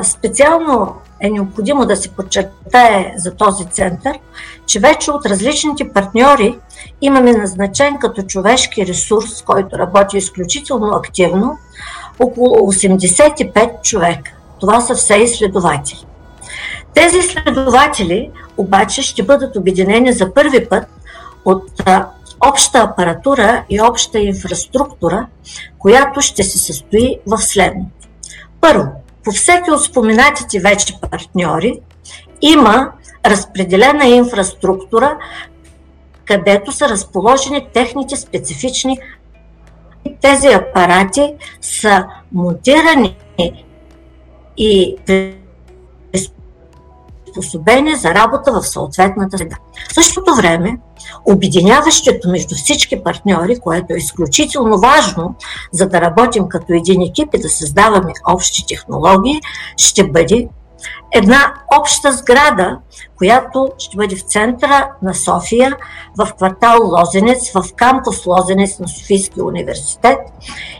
специално 0.03 0.95
е 1.19 1.29
необходимо 1.29 1.85
да 1.85 1.95
се 1.95 2.09
подчертае 2.09 3.13
за 3.17 3.35
този 3.35 3.65
център, 3.65 4.19
че 4.65 4.79
вече 4.79 5.11
от 5.11 5.25
различните 5.25 5.89
партньори 5.89 6.59
имаме 7.01 7.31
назначен 7.31 7.97
като 7.99 8.21
човешки 8.23 8.87
ресурс, 8.87 9.41
който 9.41 9.79
работи 9.79 10.17
изключително 10.17 10.87
активно, 10.95 11.57
около 12.19 12.73
85 12.73 13.81
човека. 13.81 14.31
Това 14.59 14.81
са 14.81 14.95
все 14.95 15.15
изследователи. 15.15 16.05
Тези 16.93 17.17
изследователи 17.17 18.31
обаче 18.57 19.01
ще 19.01 19.23
бъдат 19.23 19.55
обединени 19.55 20.13
за 20.13 20.33
първи 20.33 20.69
път 20.69 20.87
от 21.45 21.83
обща 22.47 22.79
апаратура 22.79 23.63
и 23.69 23.81
обща 23.81 24.19
инфраструктура, 24.19 25.27
която 25.79 26.21
ще 26.21 26.43
се 26.43 26.57
състои 26.57 27.19
в 27.27 27.37
следното. 27.37 28.07
Първо, 28.61 29.02
по 29.23 29.31
всеки 29.31 29.71
от 29.71 29.83
споменатите 29.83 30.59
вече 30.59 30.99
партньори 31.01 31.79
има 32.41 32.91
разпределена 33.25 34.05
инфраструктура, 34.05 35.17
където 36.25 36.71
са 36.71 36.89
разположени 36.89 37.67
техните 37.73 38.15
специфични. 38.15 38.99
Тези 40.21 40.47
апарати 40.47 41.33
са 41.61 42.05
монтирани 42.31 43.17
и 44.57 44.95
приспособени 47.33 47.95
за 47.95 48.13
работа 48.13 48.51
в 48.51 48.61
съответната 48.61 49.37
среда. 49.37 49.55
В 49.89 49.93
същото 49.93 50.35
време, 50.35 50.77
обединяващото 51.25 52.29
между 52.29 52.55
всички 52.55 53.03
партньори, 53.03 53.59
което 53.59 53.93
е 53.93 53.97
изключително 53.97 54.77
важно, 54.77 55.35
за 55.71 55.87
да 55.89 56.01
работим 56.01 56.47
като 56.49 56.73
един 56.73 57.01
екип 57.01 57.33
и 57.33 57.41
да 57.41 57.49
създаваме 57.49 58.13
общи 58.27 58.65
технологии, 58.67 59.41
ще 59.77 60.03
бъде 60.03 60.47
една 61.11 61.53
обща 61.79 62.11
сграда, 62.11 62.77
която 63.17 63.69
ще 63.77 63.97
бъде 63.97 64.15
в 64.15 64.21
центъра 64.21 64.89
на 65.01 65.13
София, 65.13 65.77
в 66.17 66.33
квартал 66.37 66.77
Лозенец, 66.83 67.51
в 67.51 67.63
кампус 67.75 68.25
Лозенец 68.25 68.79
на 68.79 68.87
Софийския 68.87 69.45
университет. 69.45 70.17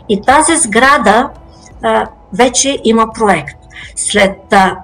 И 0.08 0.20
тази 0.20 0.56
сграда 0.56 1.30
а, 1.82 2.06
вече 2.32 2.78
има 2.84 3.06
проект. 3.14 3.58
След 3.96 4.52
а, 4.52 4.76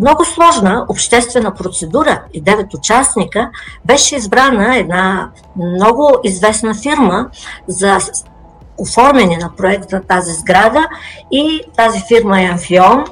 много 0.00 0.24
сложна 0.24 0.86
обществена 0.88 1.54
процедура 1.54 2.22
и 2.32 2.40
девет 2.40 2.74
участника 2.74 3.50
беше 3.84 4.16
избрана 4.16 4.76
една 4.76 5.30
много 5.56 6.10
известна 6.24 6.74
фирма 6.74 7.28
за 7.68 7.98
оформяне 8.78 9.36
на 9.36 9.50
проект 9.56 9.92
на 9.92 10.02
тази 10.02 10.32
сграда 10.32 10.88
и 11.30 11.60
тази 11.76 12.02
фирма 12.08 12.42
е 12.42 12.44
Амфион. 12.44 13.04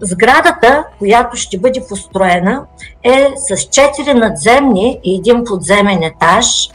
Сградата, 0.00 0.84
която 0.98 1.36
ще 1.36 1.58
бъде 1.58 1.86
построена, 1.88 2.62
е 3.02 3.28
с 3.36 3.56
4 3.56 4.12
надземни 4.12 5.00
и 5.04 5.16
един 5.16 5.44
подземен 5.44 6.02
етаж. 6.02 6.68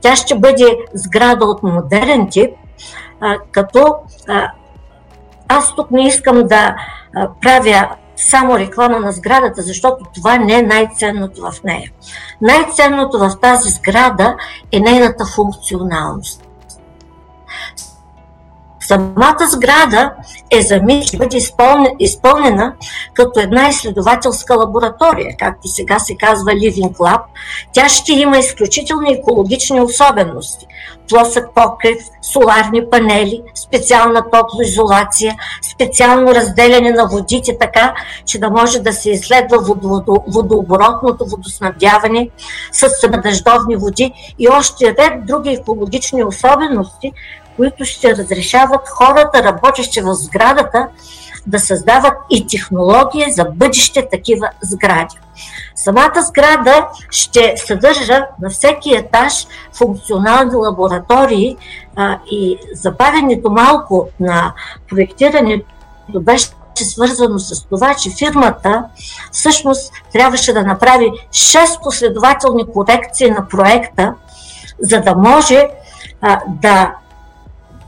Тя 0.00 0.16
ще 0.16 0.38
бъде 0.38 0.78
сграда 0.94 1.44
от 1.44 1.62
модерен 1.62 2.28
тип, 2.30 2.50
като 3.52 3.94
аз 5.48 5.74
тук 5.74 5.90
не 5.90 6.06
искам 6.06 6.42
да 6.42 6.76
правя 7.42 7.88
само 8.16 8.58
реклама 8.58 9.00
на 9.00 9.12
сградата, 9.12 9.62
защото 9.62 10.04
това 10.14 10.38
не 10.38 10.58
е 10.58 10.62
най-ценното 10.62 11.50
в 11.50 11.62
нея. 11.64 11.90
Най-ценното 12.40 13.18
в 13.18 13.40
тази 13.40 13.70
сграда 13.70 14.36
е 14.72 14.80
нейната 14.80 15.26
функционалност. 15.26 16.44
Самата 18.86 19.48
сграда 19.48 20.12
е 20.50 20.62
замислена 20.62 21.18
да 21.18 21.24
бъде 21.24 21.36
изпълнена 21.98 22.72
като 23.14 23.40
една 23.40 23.68
изследователска 23.68 24.54
лаборатория, 24.54 25.36
както 25.38 25.68
сега 25.68 25.98
се 25.98 26.16
казва 26.16 26.50
Living 26.50 26.92
Lab. 26.92 27.20
Тя 27.72 27.88
ще 27.88 28.12
има 28.12 28.38
изключителни 28.38 29.12
екологични 29.12 29.80
особености. 29.80 30.66
Плосък 31.08 31.48
покрив, 31.54 31.98
соларни 32.32 32.90
панели, 32.90 33.42
специална 33.54 34.24
топлоизолация, 34.32 35.36
специално 35.74 36.34
разделяне 36.34 36.90
на 36.90 37.08
водите 37.08 37.56
така, 37.60 37.94
че 38.26 38.38
да 38.38 38.50
може 38.50 38.78
да 38.78 38.92
се 38.92 39.10
изследва 39.10 39.58
водооборотното 40.26 41.26
водоснабдяване 41.26 42.28
с 42.72 42.88
дъждовни 43.22 43.76
води 43.76 44.12
и 44.38 44.48
още 44.48 44.94
ред 44.98 45.26
други 45.26 45.50
екологични 45.50 46.24
особености, 46.24 47.12
които 47.56 47.84
ще 47.84 48.16
разрешават 48.16 48.88
хората, 48.88 49.42
работещи 49.42 50.00
в 50.00 50.14
сградата, 50.14 50.88
да 51.46 51.58
създават 51.58 52.14
и 52.30 52.46
технологии 52.46 53.32
за 53.32 53.44
бъдеще 53.44 54.08
такива 54.10 54.48
сгради. 54.62 55.16
Самата 55.74 56.22
сграда 56.22 56.88
ще 57.10 57.54
съдържа 57.56 58.26
на 58.42 58.50
всеки 58.50 58.94
етаж 58.94 59.46
функционални 59.72 60.54
лаборатории 60.54 61.56
а, 61.96 62.18
и 62.30 62.58
забавянето 62.74 63.50
малко 63.50 64.08
на 64.20 64.54
проектирането 64.90 65.66
беше 66.20 66.48
свързано 66.76 67.38
с 67.38 67.64
това, 67.64 67.94
че 67.94 68.10
фирмата 68.18 68.84
всъщност 69.32 69.92
трябваше 70.12 70.52
да 70.52 70.62
направи 70.62 71.10
6 71.30 71.82
последователни 71.82 72.64
корекции 72.72 73.30
на 73.30 73.48
проекта, 73.48 74.14
за 74.80 75.00
да 75.00 75.14
може 75.14 75.68
а, 76.20 76.40
да 76.48 76.94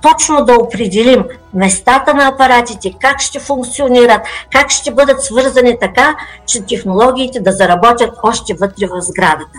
точно 0.07 0.43
доопределим, 0.43 1.27
местата 1.57 2.15
на 2.15 2.29
апаратите, 2.29 2.93
как 3.01 3.21
ще 3.21 3.39
функционират, 3.39 4.23
как 4.53 4.71
ще 4.71 4.91
бъдат 4.91 5.23
свързани 5.23 5.77
така, 5.81 6.17
че 6.47 6.63
технологиите 6.63 7.41
да 7.41 7.53
заработят 7.53 8.11
още 8.23 8.55
вътре 8.55 8.87
в 8.87 9.01
сградата. 9.01 9.59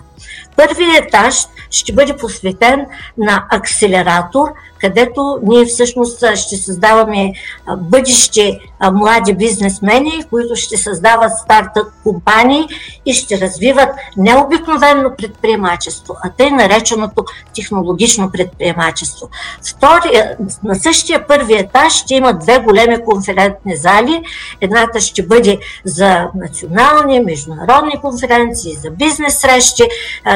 Първият 0.56 1.06
етаж 1.06 1.36
ще 1.70 1.94
бъде 1.94 2.18
посветен 2.18 2.86
на 3.18 3.46
акселератор, 3.52 4.48
където 4.82 5.40
ние 5.44 5.66
всъщност 5.66 6.36
ще 6.36 6.58
създаваме 6.58 7.34
бъдещи 7.78 8.60
млади 8.94 9.34
бизнесмени, 9.34 10.24
които 10.30 10.56
ще 10.56 10.78
създават 10.78 11.32
стартъп 11.44 11.88
компании 12.04 12.68
и 13.06 13.14
ще 13.14 13.42
развиват 13.42 13.90
необикновено 14.18 15.12
предприемачество, 15.18 16.16
а 16.24 16.30
тъй 16.30 16.52
нареченото 16.52 17.26
технологично 17.56 18.32
предприемачество. 18.32 19.30
Втори, 19.70 20.22
на 20.64 20.76
същия 20.76 21.28
първи 21.28 21.54
етаж 21.54 21.87
ще 21.90 22.16
има 22.16 22.34
две 22.34 22.60
големи 22.60 23.04
конферентни 23.06 23.76
зали. 23.76 24.22
Едната 24.62 25.00
ще 25.00 25.24
бъде 25.24 25.58
за 25.86 26.28
национални, 26.36 27.20
международни 27.20 28.02
конференции, 28.02 28.74
за 28.74 28.90
бизнес 28.92 29.40
срещи, 29.40 29.84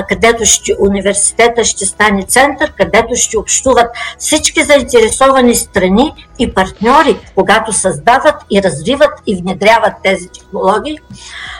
където 0.09 0.45
ще, 0.45 0.75
университета 0.79 1.63
ще 1.63 1.85
стане 1.85 2.23
център, 2.23 2.73
където 2.77 3.15
ще 3.15 3.37
общуват 3.37 3.87
всички 4.17 4.63
заинтересовани 4.63 5.55
страни 5.55 6.13
и 6.39 6.53
партньори, 6.53 7.19
когато 7.35 7.73
създават 7.73 8.35
и 8.51 8.63
развиват 8.63 9.11
и 9.27 9.35
внедряват 9.35 9.93
тези 10.03 10.27
технологии, 10.27 10.97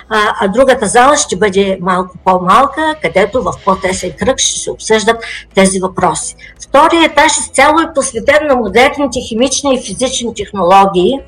а, 0.10 0.34
а 0.40 0.48
другата 0.48 0.86
зала 0.88 1.18
ще 1.18 1.36
бъде 1.36 1.78
малко 1.82 2.16
по-малка, 2.26 2.96
където 3.02 3.44
в 3.44 3.54
по-тесен 3.66 4.12
кръг 4.20 4.40
ще 4.40 4.60
се 4.60 4.72
обсъждат 4.72 5.24
тези 5.56 5.80
въпроси. 5.80 6.36
Вторият 6.68 7.12
етаж 7.12 7.38
изцяло 7.38 7.80
е 7.80 7.94
посветен 7.96 8.48
на 8.48 8.56
модерните 8.56 9.20
химични 9.28 9.71
и 9.74 9.82
физични 9.82 10.34
технологии, 10.34 11.20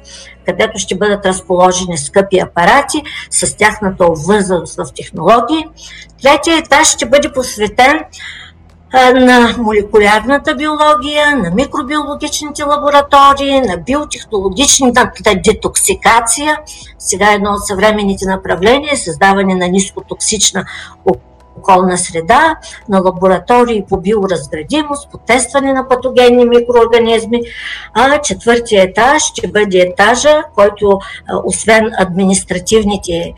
където 0.45 0.79
ще 0.79 0.95
бъдат 0.95 1.25
разположени 1.25 1.97
скъпи 1.97 2.39
апарати 2.39 3.03
с 3.29 3.57
тяхната 3.57 4.05
обвързаност 4.05 4.75
в 4.75 4.85
технологии. 4.95 5.65
Третия 6.21 6.57
етаж 6.57 6.87
ще 6.87 7.05
бъде 7.05 7.31
посветен 7.31 7.99
на 9.15 9.55
молекулярната 9.57 10.55
биология, 10.55 11.37
на 11.37 11.51
микробиологичните 11.51 12.63
лаборатории, 12.63 13.61
на 13.61 13.77
биотехнологичната 13.77 15.11
детоксикация. 15.45 16.59
Сега 16.99 17.31
едно 17.31 17.51
от 17.51 17.67
съвременните 17.67 18.25
направления 18.25 18.93
е 18.93 18.97
създаване 18.97 19.55
на 19.55 19.67
нискотоксична 19.67 20.65
околна 21.57 21.97
среда, 21.97 22.55
на 22.89 22.99
лаборатории 22.99 23.85
по 23.89 23.97
биоразградимост, 23.97 25.11
по 25.11 25.17
тестване 25.17 25.73
на 25.73 25.87
патогенни 25.87 26.45
микроорганизми, 26.45 27.41
а 27.93 28.21
четвъртия 28.21 28.83
етаж 28.83 29.23
ще 29.23 29.47
бъде 29.47 29.79
етажа, 29.79 30.43
който 30.55 30.99
освен 31.45 31.91
административните 31.99 33.33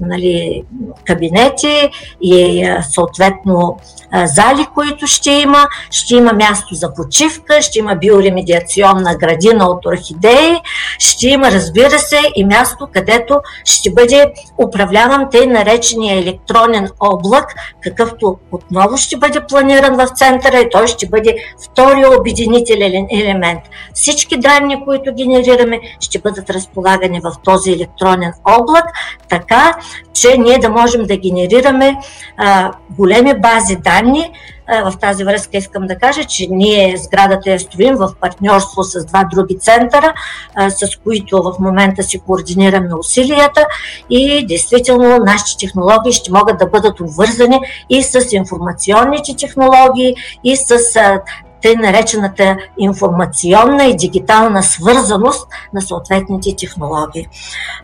нали, 0.00 0.62
кабинети 1.04 1.90
и 2.22 2.68
съответно 2.90 3.78
зали, 4.24 4.66
които 4.74 5.06
ще 5.06 5.30
има, 5.30 5.66
ще 5.90 6.14
има 6.14 6.32
място 6.32 6.74
за 6.74 6.94
почивка, 6.94 7.62
ще 7.62 7.78
има 7.78 7.94
биоремедиационна 7.94 9.16
градина 9.16 9.68
от 9.68 9.86
орхидеи, 9.86 10.60
ще 10.98 11.28
има, 11.28 11.50
разбира 11.50 11.98
се, 11.98 12.20
и 12.36 12.44
място, 12.44 12.88
където 12.92 13.40
ще 13.64 13.90
бъде 13.90 14.32
управляван 14.58 15.30
тъй 15.30 15.46
наречения 15.46 16.18
електронен 16.18 16.88
облак, 17.00 17.54
какъвто 17.82 18.38
отново 18.52 18.96
ще 18.96 19.16
бъде 19.16 19.40
планиран 19.48 19.96
в 19.96 20.08
центъра 20.14 20.58
и 20.58 20.70
той 20.70 20.86
ще 20.86 21.08
бъде 21.08 21.36
втория 21.64 22.20
обединителен 22.20 23.06
елемент. 23.10 23.60
Всички 23.94 24.36
данни, 24.36 24.84
които 24.84 25.14
генерираме, 25.14 25.80
ще 26.00 26.18
бъдат 26.18 26.50
разполагани 26.50 27.20
в 27.20 27.32
този 27.44 27.72
електронен 27.72 28.32
облак, 28.44 28.84
така 29.28 29.67
че 30.12 30.38
ние 30.38 30.58
да 30.58 30.70
можем 30.70 31.04
да 31.04 31.16
генерираме 31.16 31.96
а, 32.36 32.72
големи 32.90 33.34
бази 33.40 33.76
данни. 33.76 34.30
А, 34.70 34.90
в 34.90 34.98
тази 34.98 35.24
връзка 35.24 35.56
искам 35.56 35.86
да 35.86 35.98
кажа, 35.98 36.24
че 36.24 36.46
ние 36.50 36.96
сградата 36.96 37.50
я 37.50 37.60
строим 37.60 37.94
в 37.96 38.12
партньорство 38.20 38.82
с 38.82 39.04
два 39.04 39.24
други 39.34 39.58
центъра, 39.58 40.14
а, 40.54 40.70
с 40.70 40.96
които 41.04 41.42
в 41.42 41.52
момента 41.60 42.02
си 42.02 42.18
координираме 42.18 42.94
усилията 42.94 43.66
и 44.10 44.46
действително 44.46 45.18
нашите 45.18 45.66
технологии 45.66 46.12
ще 46.12 46.32
могат 46.32 46.58
да 46.58 46.66
бъдат 46.66 47.00
обвързани 47.00 47.60
и 47.90 48.02
с 48.02 48.32
информационните 48.32 49.36
технологии, 49.36 50.14
и 50.44 50.56
с 50.56 50.96
а, 50.96 51.20
тъй 51.62 51.74
наречената 51.76 52.56
информационна 52.78 53.84
и 53.84 53.96
дигитална 53.96 54.62
свързаност 54.62 55.48
на 55.74 55.82
съответните 55.82 56.56
технологии. 56.56 57.28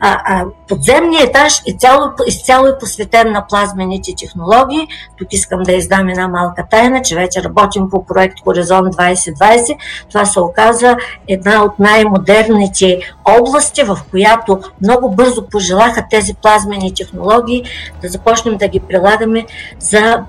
А, 0.00 0.20
а, 0.24 0.44
подземният 0.68 1.28
етаж 1.28 1.62
е 1.68 1.72
цяло, 1.78 2.00
изцяло 2.26 2.66
е 2.66 2.78
посветен 2.78 3.32
на 3.32 3.46
плазмените 3.46 4.12
технологии. 4.18 4.88
Тук 5.18 5.32
искам 5.32 5.62
да 5.62 5.72
издам 5.72 6.08
една 6.08 6.28
малка 6.28 6.64
тайна, 6.70 7.02
че 7.02 7.14
вече 7.14 7.42
работим 7.42 7.90
по 7.90 8.06
проект 8.06 8.34
Хоризонт 8.44 8.94
2020. 8.94 9.76
Това 10.08 10.24
се 10.24 10.40
оказа 10.40 10.96
една 11.28 11.64
от 11.64 11.78
най-модерните 11.78 13.00
области, 13.24 13.82
в 13.82 13.98
която 14.10 14.60
много 14.82 15.10
бързо 15.10 15.48
пожелаха 15.48 16.06
тези 16.10 16.34
плазмени 16.34 16.94
технологии 16.94 17.64
да 18.02 18.08
започнем 18.08 18.56
да 18.56 18.68
ги 18.68 18.80
прилагаме 18.80 19.46
за 19.78 20.24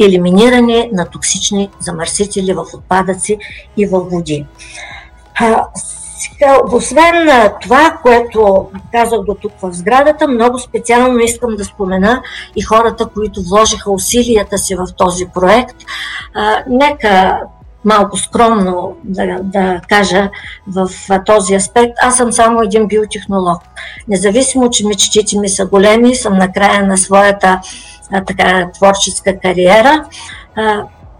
елиминиране 0.00 0.90
на 0.92 1.06
токсични 1.06 1.70
замърсители 1.80 2.52
в 2.52 2.64
отпадъци 2.74 3.38
и 3.76 3.86
в 3.86 4.00
води. 4.00 4.46
Освен 6.72 7.28
това, 7.62 7.98
което 8.02 8.68
казах 8.92 9.20
до 9.20 9.34
тук 9.34 9.52
в 9.62 9.72
сградата, 9.72 10.28
много 10.28 10.58
специално 10.58 11.18
искам 11.18 11.56
да 11.56 11.64
спомена 11.64 12.22
и 12.56 12.62
хората, 12.62 13.06
които 13.06 13.42
вложиха 13.42 13.90
усилията 13.90 14.58
си 14.58 14.74
в 14.74 14.86
този 14.96 15.26
проект. 15.26 15.76
Нека 16.68 17.40
малко 17.84 18.16
скромно 18.16 18.96
да, 19.04 19.38
да 19.42 19.80
кажа 19.88 20.30
в 20.66 20.90
този 21.26 21.54
аспект. 21.54 21.92
Аз 22.02 22.16
съм 22.16 22.32
само 22.32 22.62
един 22.62 22.86
биотехнолог. 22.86 23.62
Независимо, 24.08 24.70
че 24.70 24.86
мечтите 24.86 25.38
ми 25.38 25.48
са 25.48 25.66
големи, 25.66 26.14
съм 26.14 26.38
на 26.38 26.52
края 26.52 26.86
на 26.86 26.98
своята 26.98 27.60
така, 28.26 28.68
творческа 28.74 29.38
кариера. 29.40 30.04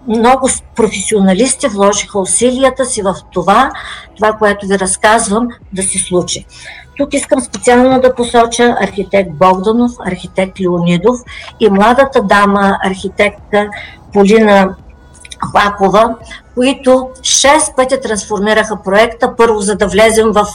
Много 0.08 0.48
професионалисти 0.76 1.68
вложиха 1.68 2.18
усилията 2.18 2.84
си 2.84 3.02
в 3.02 3.14
това, 3.32 3.70
това, 4.16 4.32
което 4.32 4.66
ви 4.66 4.78
разказвам, 4.78 5.48
да 5.72 5.82
се 5.82 5.98
случи. 5.98 6.46
Тук 6.96 7.14
искам 7.14 7.40
специално 7.40 8.00
да 8.00 8.14
посоча 8.14 8.76
архитект 8.80 9.30
Богданов, 9.32 9.92
архитект 10.06 10.60
Леонидов 10.60 11.20
и 11.60 11.70
младата 11.70 12.22
дама, 12.22 12.78
архитектка 12.84 13.68
Полина 14.12 14.74
Хлапова, 15.50 16.14
които 16.54 17.10
шест 17.22 17.76
пъти 17.76 18.00
трансформираха 18.00 18.82
проекта, 18.82 19.36
първо 19.36 19.60
за 19.60 19.76
да 19.76 19.86
влезем 19.86 20.32
в 20.32 20.46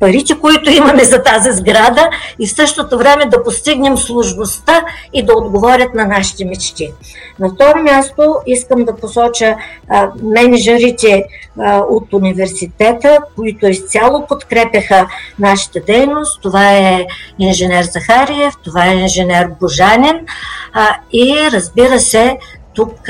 парите, 0.00 0.38
които 0.40 0.70
имаме 0.70 1.04
за 1.04 1.22
тази 1.22 1.52
сграда 1.52 2.08
и 2.38 2.46
в 2.46 2.52
същото 2.52 2.98
време 2.98 3.26
да 3.26 3.42
постигнем 3.42 3.96
сложността 3.96 4.84
и 5.12 5.22
да 5.22 5.32
отговорят 5.36 5.94
на 5.94 6.04
нашите 6.04 6.44
мечти. 6.44 6.92
На 7.38 7.50
второ 7.54 7.82
място 7.82 8.36
искам 8.46 8.84
да 8.84 8.96
посоча 8.96 9.56
а, 9.88 10.08
менеджерите 10.22 11.24
а, 11.58 11.78
от 11.78 12.12
университета, 12.12 13.18
които 13.36 13.66
изцяло 13.66 14.26
подкрепяха 14.26 15.08
нашата 15.38 15.80
дейност. 15.80 16.42
Това 16.42 16.72
е 16.72 17.06
инженер 17.38 17.84
Захариев, 17.84 18.54
това 18.64 18.86
е 18.86 18.94
инженер 18.94 19.50
Божанин 19.60 20.26
а, 20.72 20.96
и 21.12 21.48
разбира 21.52 22.00
се 22.00 22.38
тук, 22.78 23.08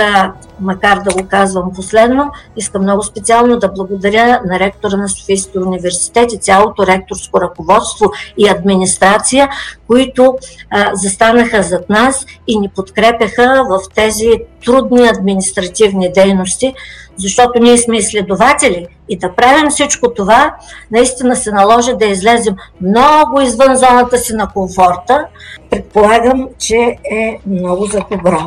макар 0.61 0.99
да 1.03 1.23
го 1.23 1.29
казвам 1.29 1.73
последно, 1.75 2.31
искам 2.57 2.83
много 2.83 3.03
специално 3.03 3.59
да 3.59 3.69
благодаря 3.69 4.41
на 4.47 4.59
ректора 4.59 4.97
на 4.97 5.09
Софийския 5.09 5.63
университет 5.63 6.33
и 6.33 6.39
цялото 6.39 6.87
ректорско 6.87 7.41
ръководство 7.41 8.11
и 8.39 8.49
администрация, 8.49 9.49
които 9.87 10.39
а, 10.71 10.91
застанаха 10.95 11.63
зад 11.63 11.91
нас 11.91 12.27
и 12.47 12.59
ни 12.59 12.69
подкрепяха 12.69 13.65
в 13.71 13.81
тези 13.95 14.31
трудни 14.65 15.09
административни 15.09 16.13
дейности, 16.13 16.75
защото 17.17 17.63
ние 17.63 17.79
сме 17.79 17.97
изследователи 17.97 18.87
и 19.09 19.19
да 19.19 19.35
правим 19.35 19.71
всичко 19.71 20.15
това, 20.15 20.55
наистина 20.91 21.37
се 21.37 21.53
наложи 21.53 21.93
да 22.01 22.07
излезем 22.07 22.57
много 22.81 23.41
извън 23.41 23.77
зоната 23.77 24.19
си 24.19 24.33
на 24.35 24.49
комфорта. 24.49 25.27
Предполагам, 25.71 26.49
че 26.59 26.77
е 27.11 27.41
много 27.47 27.87
за 27.87 28.01
добро. 28.11 28.39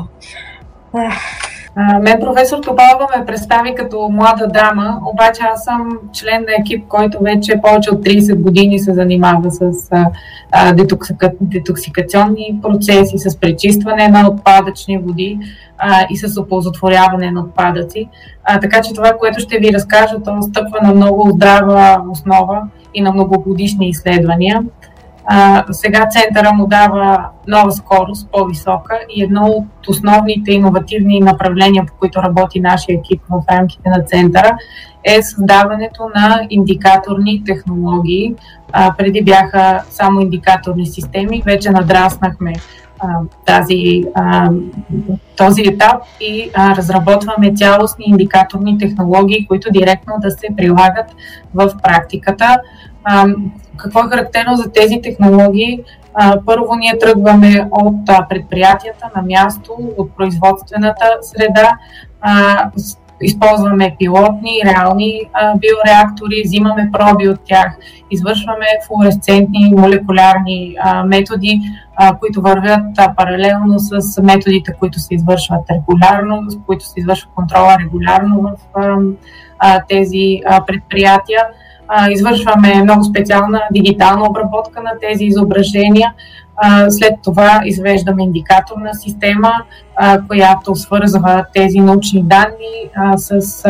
Мен 2.02 2.20
професор 2.20 2.60
Тобалва 2.60 3.08
ме 3.18 3.26
представи 3.26 3.76
като 3.76 4.10
млада 4.12 4.48
дама, 4.48 5.00
обаче 5.14 5.42
аз 5.54 5.64
съм 5.64 6.00
член 6.14 6.42
на 6.42 6.56
екип, 6.60 6.88
който 6.88 7.20
вече 7.22 7.62
повече 7.62 7.92
от 7.92 8.06
30 8.06 8.42
години 8.42 8.80
се 8.80 8.94
занимава 8.94 9.52
с 9.52 9.90
а, 10.52 10.74
детоксика, 10.74 11.32
детоксикационни 11.42 12.60
процеси, 12.62 13.18
с 13.18 13.40
пречистване 13.40 14.08
на 14.08 14.30
отпадъчни 14.30 14.98
води 14.98 15.40
а, 15.78 16.08
и 16.10 16.18
с 16.18 16.42
оползотворяване 16.42 17.32
на 17.32 17.42
отпадъци. 17.42 18.10
А, 18.44 18.60
така 18.60 18.82
че 18.82 18.94
това, 18.94 19.14
което 19.20 19.40
ще 19.40 19.60
ви 19.60 19.74
разкажа, 19.74 20.16
то 20.26 20.42
стъпва 20.42 20.80
на 20.84 20.94
много 20.94 21.30
здрава 21.30 22.04
основа 22.12 22.62
и 22.94 23.02
на 23.02 23.12
многогодишни 23.12 23.90
изследвания. 23.90 24.64
Сега 25.72 26.08
центъра 26.10 26.54
му 26.54 26.68
дава 26.68 27.30
нова 27.48 27.72
скорост, 27.72 28.30
по-висока 28.32 29.00
и 29.10 29.24
едно 29.24 29.46
от 29.46 29.88
основните 29.88 30.52
иновативни 30.52 31.20
направления, 31.20 31.86
по 31.86 31.94
които 31.94 32.22
работи 32.22 32.60
нашия 32.60 33.00
екип 33.00 33.22
в 33.30 33.44
рамките 33.52 33.90
на 33.90 34.04
центъра, 34.04 34.58
е 35.04 35.22
създаването 35.22 36.04
на 36.16 36.42
индикаторни 36.50 37.44
технологии. 37.46 38.36
А, 38.72 38.94
преди 38.98 39.24
бяха 39.24 39.84
само 39.90 40.22
индикаторни 40.22 40.86
системи, 40.86 41.42
вече 41.46 41.70
надраснахме 41.70 42.54
тази, 43.46 44.04
този 45.38 45.62
етап 45.62 46.02
и 46.20 46.52
разработваме 46.56 47.54
цялостни 47.56 48.06
индикаторни 48.08 48.78
технологии, 48.78 49.48
които 49.48 49.72
директно 49.72 50.14
да 50.22 50.32
се 50.32 50.48
прилагат 50.58 51.16
в 51.54 51.72
практиката. 51.84 52.58
Какво 53.78 54.00
е 54.00 54.10
характерно 54.10 54.56
за 54.56 54.72
тези 54.72 55.00
технологии? 55.04 55.84
Първо 56.46 56.76
ние 56.76 56.98
тръгваме 57.00 57.68
от 57.72 58.06
предприятията 58.30 59.10
на 59.16 59.22
място, 59.22 59.72
от 59.98 60.16
производствената 60.18 61.06
среда. 61.22 61.78
Използваме 63.22 63.96
пилотни, 64.00 64.62
реални 64.66 65.22
а, 65.34 65.54
биореактори, 65.58 66.42
взимаме 66.46 66.90
проби 66.94 67.30
от 67.30 67.40
тях, 67.46 67.78
извършваме 68.12 68.66
флуоресцентни 68.88 69.74
молекулярни 69.78 70.76
а, 70.80 71.04
методи, 71.04 71.62
а, 71.96 72.18
които 72.18 72.42
вървят 72.42 72.82
а, 72.98 73.16
паралелно 73.16 73.80
с 73.80 74.22
методите, 74.22 74.74
които 74.80 75.00
се 75.00 75.14
извършват 75.14 75.62
регулярно, 75.72 76.42
с 76.50 76.58
които 76.66 76.86
се 76.86 76.94
извършва 76.98 77.30
контрола 77.36 77.78
регулярно 77.80 78.42
в 78.42 78.80
а, 78.80 78.96
а, 79.60 79.82
тези 79.90 80.42
а, 80.46 80.66
предприятия. 80.66 81.42
А, 81.88 82.12
извършваме 82.12 82.84
много 82.84 83.04
специална 83.04 83.62
дигитална 83.72 84.30
обработка 84.30 84.82
на 84.82 84.92
тези 85.02 85.26
изображения, 85.26 86.14
след 86.90 87.14
това 87.24 87.62
извеждаме 87.66 88.24
индикаторна 88.24 88.94
система, 88.94 89.54
която 90.28 90.76
свързва 90.76 91.46
тези 91.54 91.80
научни 91.80 92.24
данни 92.24 92.90
с 93.16 93.66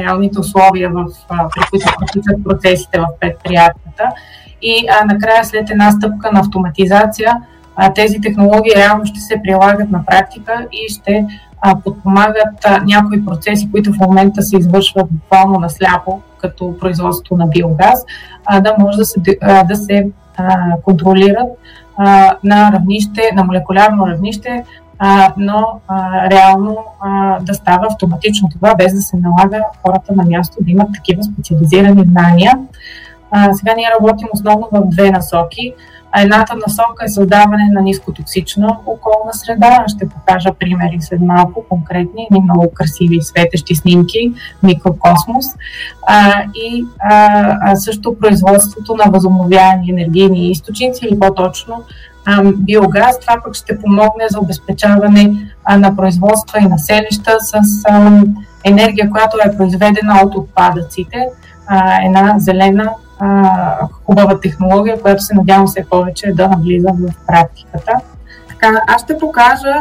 реалните 0.00 0.40
условия, 0.40 0.90
в, 0.90 1.06
при 1.28 1.62
които 1.70 1.86
протичат 1.98 2.44
процесите 2.44 2.98
в 2.98 3.06
предприятията. 3.20 4.04
И 4.62 4.86
накрая, 5.06 5.44
след 5.44 5.70
една 5.70 5.90
стъпка 5.90 6.32
на 6.32 6.40
автоматизация, 6.40 7.32
тези 7.94 8.20
технологии 8.20 8.72
реално 8.76 9.06
ще 9.06 9.20
се 9.20 9.40
прилагат 9.44 9.90
на 9.90 10.04
практика 10.06 10.66
и 10.72 10.92
ще 10.92 11.26
подпомагат 11.84 12.66
някои 12.84 13.24
процеси, 13.24 13.70
които 13.70 13.92
в 13.92 13.98
момента 13.98 14.42
се 14.42 14.56
извършват 14.56 15.06
буквално 15.10 15.58
на 15.58 15.70
сляпо, 15.70 16.20
като 16.38 16.78
производство 16.80 17.36
на 17.36 17.46
биогаз, 17.46 18.04
да 18.60 18.74
може 18.78 18.98
да 18.98 19.04
се, 19.04 19.20
да 19.68 19.76
се 19.76 20.06
контролират 20.82 21.48
на 22.44 22.72
равнище, 22.72 23.30
на 23.34 23.44
молекулярно 23.44 24.06
равнище, 24.06 24.64
а, 24.98 25.32
но 25.36 25.80
а, 25.88 26.30
реално 26.30 26.76
а, 27.00 27.38
да 27.40 27.54
става 27.54 27.86
автоматично 27.86 28.48
това, 28.48 28.74
без 28.74 28.94
да 28.94 29.00
се 29.00 29.16
налага 29.16 29.60
хората 29.82 30.14
на 30.14 30.24
място 30.24 30.56
да 30.60 30.70
имат 30.70 30.88
такива 30.94 31.22
специализирани 31.22 32.04
знания. 32.04 32.52
А, 33.30 33.52
сега 33.52 33.74
ние 33.76 33.90
работим 34.00 34.28
основно 34.32 34.68
в 34.72 34.88
две 34.88 35.10
насоки. 35.10 35.74
Едната 36.16 36.54
насока 36.66 37.04
е 37.04 37.08
създаване 37.08 37.68
на 37.72 37.82
нискотоксична 37.82 38.78
околна 38.86 39.32
среда. 39.32 39.84
Ще 39.88 40.08
покажа 40.08 40.54
примери 40.58 40.98
след 41.00 41.20
малко, 41.20 41.64
конкретни, 41.68 42.28
ни 42.30 42.40
много 42.40 42.70
красиви 42.74 43.22
светещи 43.22 43.74
снимки, 43.74 44.32
микрокосмос. 44.62 45.46
А, 46.06 46.42
и 46.54 46.84
а, 46.98 47.76
също 47.76 48.18
производството 48.18 48.96
на 48.96 49.10
възобновяеми 49.10 49.90
енергийни 49.90 50.50
източници 50.50 51.06
или 51.06 51.18
по-точно 51.18 51.84
биогаз. 52.56 53.20
Това 53.20 53.36
пък 53.44 53.54
ще 53.54 53.80
помогне 53.80 54.24
за 54.30 54.40
обезпечаване 54.40 55.32
а, 55.64 55.78
на 55.78 55.96
производства 55.96 56.58
и 56.60 56.68
на 56.68 56.78
селища 56.78 57.36
с 57.40 57.54
а, 57.88 58.22
енергия, 58.64 59.10
която 59.10 59.36
е 59.44 59.56
произведена 59.56 60.20
от 60.24 60.34
отпадъците. 60.34 61.26
А, 61.66 62.02
една 62.06 62.34
зелена 62.38 62.90
а, 63.18 63.88
хубава 64.04 64.40
технология, 64.40 65.00
която 65.00 65.22
се 65.22 65.34
надявам 65.34 65.66
все 65.66 65.84
повече 65.90 66.32
да 66.32 66.48
навлиза 66.48 66.88
в 66.92 67.26
практиката. 67.26 67.92
Така, 68.48 68.82
аз 68.86 69.02
ще 69.02 69.18
покажа 69.18 69.74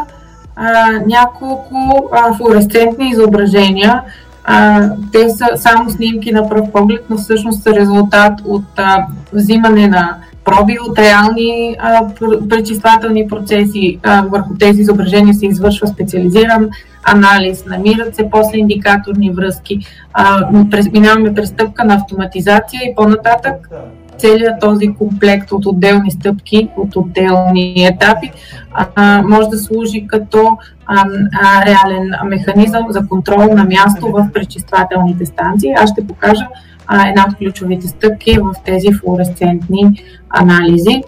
а, 0.56 0.91
няколко 1.08 2.10
а, 2.12 2.34
флуоресцентни 2.34 3.10
изображения. 3.10 4.02
А, 4.43 4.89
те 5.12 5.30
са 5.30 5.48
само 5.56 5.89
снимки 5.89 6.32
на 6.32 6.50
пръв 6.50 6.72
поглед, 6.72 7.06
но 7.10 7.17
всъщност 7.17 7.63
са 7.63 7.74
резултат 7.74 8.34
от 8.46 8.65
а, 8.78 9.06
взимане 9.34 9.88
на 9.88 10.17
проби 10.45 10.77
от 10.89 10.99
реални 10.99 11.75
а, 11.79 12.08
пречиствателни 12.49 13.27
процеси. 13.27 13.99
А, 14.03 14.21
върху 14.21 14.53
тези 14.60 14.82
изображения 14.82 15.34
се 15.34 15.45
извършва 15.45 15.88
специализиран 15.88 16.69
анализ, 17.03 17.65
намират 17.65 18.15
се 18.15 18.29
после 18.32 18.58
индикаторни 18.58 19.32
връзки, 19.32 19.79
а, 20.13 20.47
през, 20.71 20.91
минаваме 20.91 21.34
през 21.34 21.49
стъпка 21.49 21.84
на 21.84 21.95
автоматизация 21.95 22.82
и 22.84 22.95
по-нататък 22.95 23.69
целият 24.17 24.60
този 24.62 24.88
комплект 24.88 25.51
от 25.51 25.65
отделни 25.65 26.12
стъпки, 26.12 26.69
от 26.77 26.95
отделни 26.95 27.88
етапи, 27.88 28.32
а, 28.73 29.21
може 29.21 29.49
да 29.49 29.58
служи 29.58 30.08
като 30.08 30.58
а, 30.86 31.06
а, 31.43 31.65
реален 31.65 32.12
механизъм 32.25 32.86
за 32.89 33.08
контрол 33.08 33.53
на 33.53 33.63
място 33.63 34.08
в 34.08 34.29
пречиствателните 34.34 35.25
станции. 35.25 35.73
Аз 35.77 35.89
ще 35.89 36.08
покажа 36.08 36.47
а, 36.88 37.10
една 37.10 37.26
от 37.30 37.38
ключовите 37.38 37.88
стъпки 37.88 38.38
в 38.39 38.54
тези 38.65 38.93
флуоресцентни 38.93 40.04
анализи. 40.30 41.04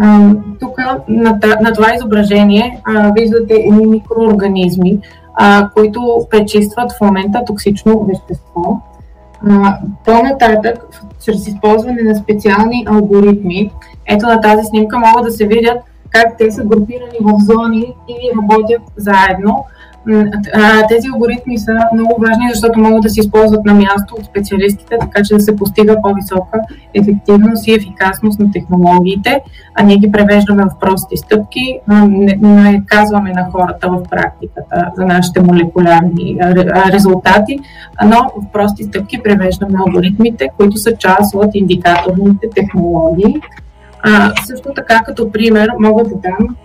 А, 0.00 0.30
тук 0.60 0.78
на, 1.08 1.38
на 1.60 1.72
това 1.72 1.94
изображение 1.94 2.80
а, 2.84 3.12
виждате 3.12 3.54
едни 3.54 3.86
микроорганизми, 3.86 4.98
а, 5.34 5.70
които 5.74 6.26
пречистват 6.30 6.92
в 6.92 7.00
момента 7.00 7.44
токсично 7.46 8.04
вещество. 8.04 8.82
А, 9.48 9.78
по-нататък, 10.04 10.86
чрез 11.24 11.46
използване 11.46 12.02
на 12.02 12.14
специални 12.14 12.86
алгоритми, 12.88 13.70
ето 14.06 14.26
на 14.26 14.40
тази 14.40 14.64
снимка 14.64 14.98
могат 14.98 15.24
да 15.24 15.30
се 15.30 15.46
видят 15.46 15.78
как 16.10 16.36
те 16.38 16.50
са 16.50 16.64
групирани 16.64 17.18
в 17.20 17.38
зони 17.40 17.94
и 18.08 18.30
работят 18.36 18.82
заедно 18.96 19.64
тези 20.88 21.08
алгоритми 21.14 21.58
са 21.58 21.72
много 21.94 22.16
важни, 22.20 22.50
защото 22.54 22.80
могат 22.80 23.02
да 23.02 23.10
се 23.10 23.20
използват 23.20 23.64
на 23.64 23.74
място 23.74 24.14
от 24.18 24.24
специалистите, 24.24 24.96
така 25.00 25.22
че 25.24 25.34
да 25.34 25.40
се 25.40 25.56
постига 25.56 25.96
по-висока 26.02 26.60
ефективност 26.94 27.66
и 27.66 27.74
ефикасност 27.74 28.40
на 28.40 28.50
технологиите, 28.50 29.40
а 29.74 29.82
ние 29.82 29.96
ги 29.96 30.12
превеждаме 30.12 30.64
в 30.64 30.78
прости 30.80 31.16
стъпки, 31.16 31.80
не, 31.88 32.38
не 32.42 32.82
казваме 32.86 33.32
на 33.32 33.48
хората 33.52 33.88
в 33.88 34.02
практиката 34.10 34.90
за 34.96 35.04
нашите 35.04 35.42
молекулярни 35.42 36.38
резултати, 36.92 37.58
но 38.04 38.16
в 38.16 38.52
прости 38.52 38.84
стъпки 38.84 39.22
превеждаме 39.22 39.78
алгоритмите, 39.86 40.48
които 40.56 40.76
са 40.76 40.96
част 40.96 41.34
от 41.34 41.50
индикаторните 41.54 42.46
технологии. 42.54 43.40
А, 44.02 44.32
също 44.44 44.68
така, 44.74 45.02
като 45.06 45.32
пример, 45.32 45.70
мога 45.80 46.04
да 46.04 46.14
дам 46.14 46.56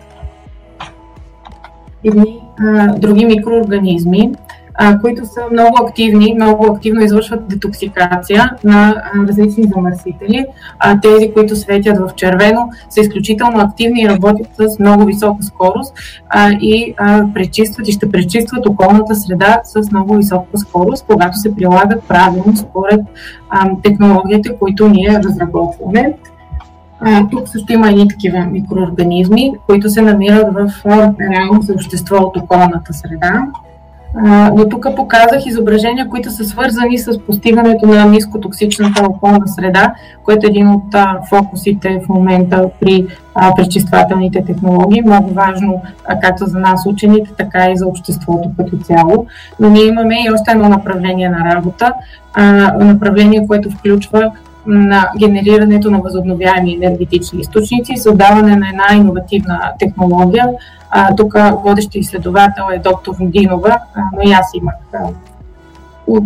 едни 2.03 2.39
а, 2.59 2.97
други 2.97 3.25
микроорганизми, 3.25 4.31
а, 4.75 4.99
които 4.99 5.25
са 5.25 5.41
много 5.51 5.77
активни, 5.85 6.33
много 6.35 6.65
активно 6.65 7.01
извършват 7.01 7.47
детоксикация 7.47 8.51
на 8.63 8.89
а, 8.89 9.27
различни 9.27 9.63
замърсители. 9.75 10.45
А, 10.79 10.99
тези, 10.99 11.33
които 11.33 11.55
светят 11.55 11.97
в 11.97 12.15
червено, 12.15 12.69
са 12.89 13.01
изключително 13.01 13.59
активни 13.59 14.01
и 14.01 14.09
работят 14.09 14.47
с 14.57 14.79
много 14.79 15.05
висока 15.05 15.43
скорост 15.43 15.93
а, 16.29 16.51
и 16.61 16.93
а, 16.97 17.23
пречистват 17.33 17.87
и 17.87 17.91
ще 17.91 18.11
пречистват 18.11 18.65
околната 18.65 19.15
среда 19.15 19.61
с 19.63 19.91
много 19.91 20.15
висока 20.15 20.57
скорост, 20.57 21.05
когато 21.07 21.37
се 21.37 21.55
прилагат 21.55 22.03
правилно 22.03 22.57
според 22.57 23.01
а, 23.49 23.69
технологиите, 23.83 24.55
които 24.59 24.89
ние 24.89 25.21
разработваме. 25.23 26.13
Тук 27.31 27.47
също 27.47 27.73
има 27.73 27.89
едни 27.89 28.07
такива 28.07 28.39
микроорганизми, 28.39 29.51
които 29.67 29.89
се 29.89 30.01
намират 30.01 30.47
в 30.53 30.85
реално 31.31 31.63
съобщество 31.63 32.15
от 32.15 32.37
околната 32.37 32.93
среда. 32.93 33.43
А, 34.15 34.51
но 34.55 34.69
тук 34.69 34.87
показах 34.95 35.45
изображения, 35.45 36.09
които 36.09 36.31
са 36.31 36.45
свързани 36.45 36.97
с 36.97 37.19
постигането 37.19 37.85
на 37.87 38.05
нискотоксичната 38.05 39.03
околна 39.03 39.47
среда, 39.47 39.93
което 40.23 40.45
е 40.45 40.49
един 40.49 40.69
от 40.69 40.95
фокусите 41.29 42.01
в 42.05 42.09
момента 42.09 42.69
при 42.79 43.07
а, 43.35 43.55
пречиствателните 43.55 44.43
технологии. 44.45 45.01
Много 45.01 45.33
важно 45.33 45.81
както 46.21 46.45
за 46.45 46.59
нас 46.59 46.85
учените, 46.85 47.31
така 47.37 47.71
и 47.71 47.77
за 47.77 47.87
обществото 47.87 48.49
като 48.57 48.77
цяло. 48.77 49.25
Но 49.59 49.69
ние 49.69 49.85
имаме 49.85 50.15
и 50.15 50.31
още 50.33 50.51
едно 50.51 50.69
направление 50.69 51.29
на 51.29 51.55
работа, 51.55 51.93
направление, 52.79 53.47
което 53.47 53.71
включва 53.71 54.31
на 54.65 55.09
генерирането 55.19 55.91
на 55.91 55.99
възобновяеми 55.99 56.73
енергетични 56.73 57.41
източници, 57.41 57.97
създаване 57.97 58.55
на 58.55 58.69
една 58.69 59.01
иновативна 59.01 59.71
технология. 59.79 60.49
А, 60.89 61.15
тук 61.15 61.33
водещи 61.63 61.99
изследовател 61.99 62.63
е 62.73 62.79
доктор 62.79 63.15
Водинова, 63.19 63.79
но 64.13 64.29
и 64.29 64.33
аз 64.33 64.51
имах 64.53 64.75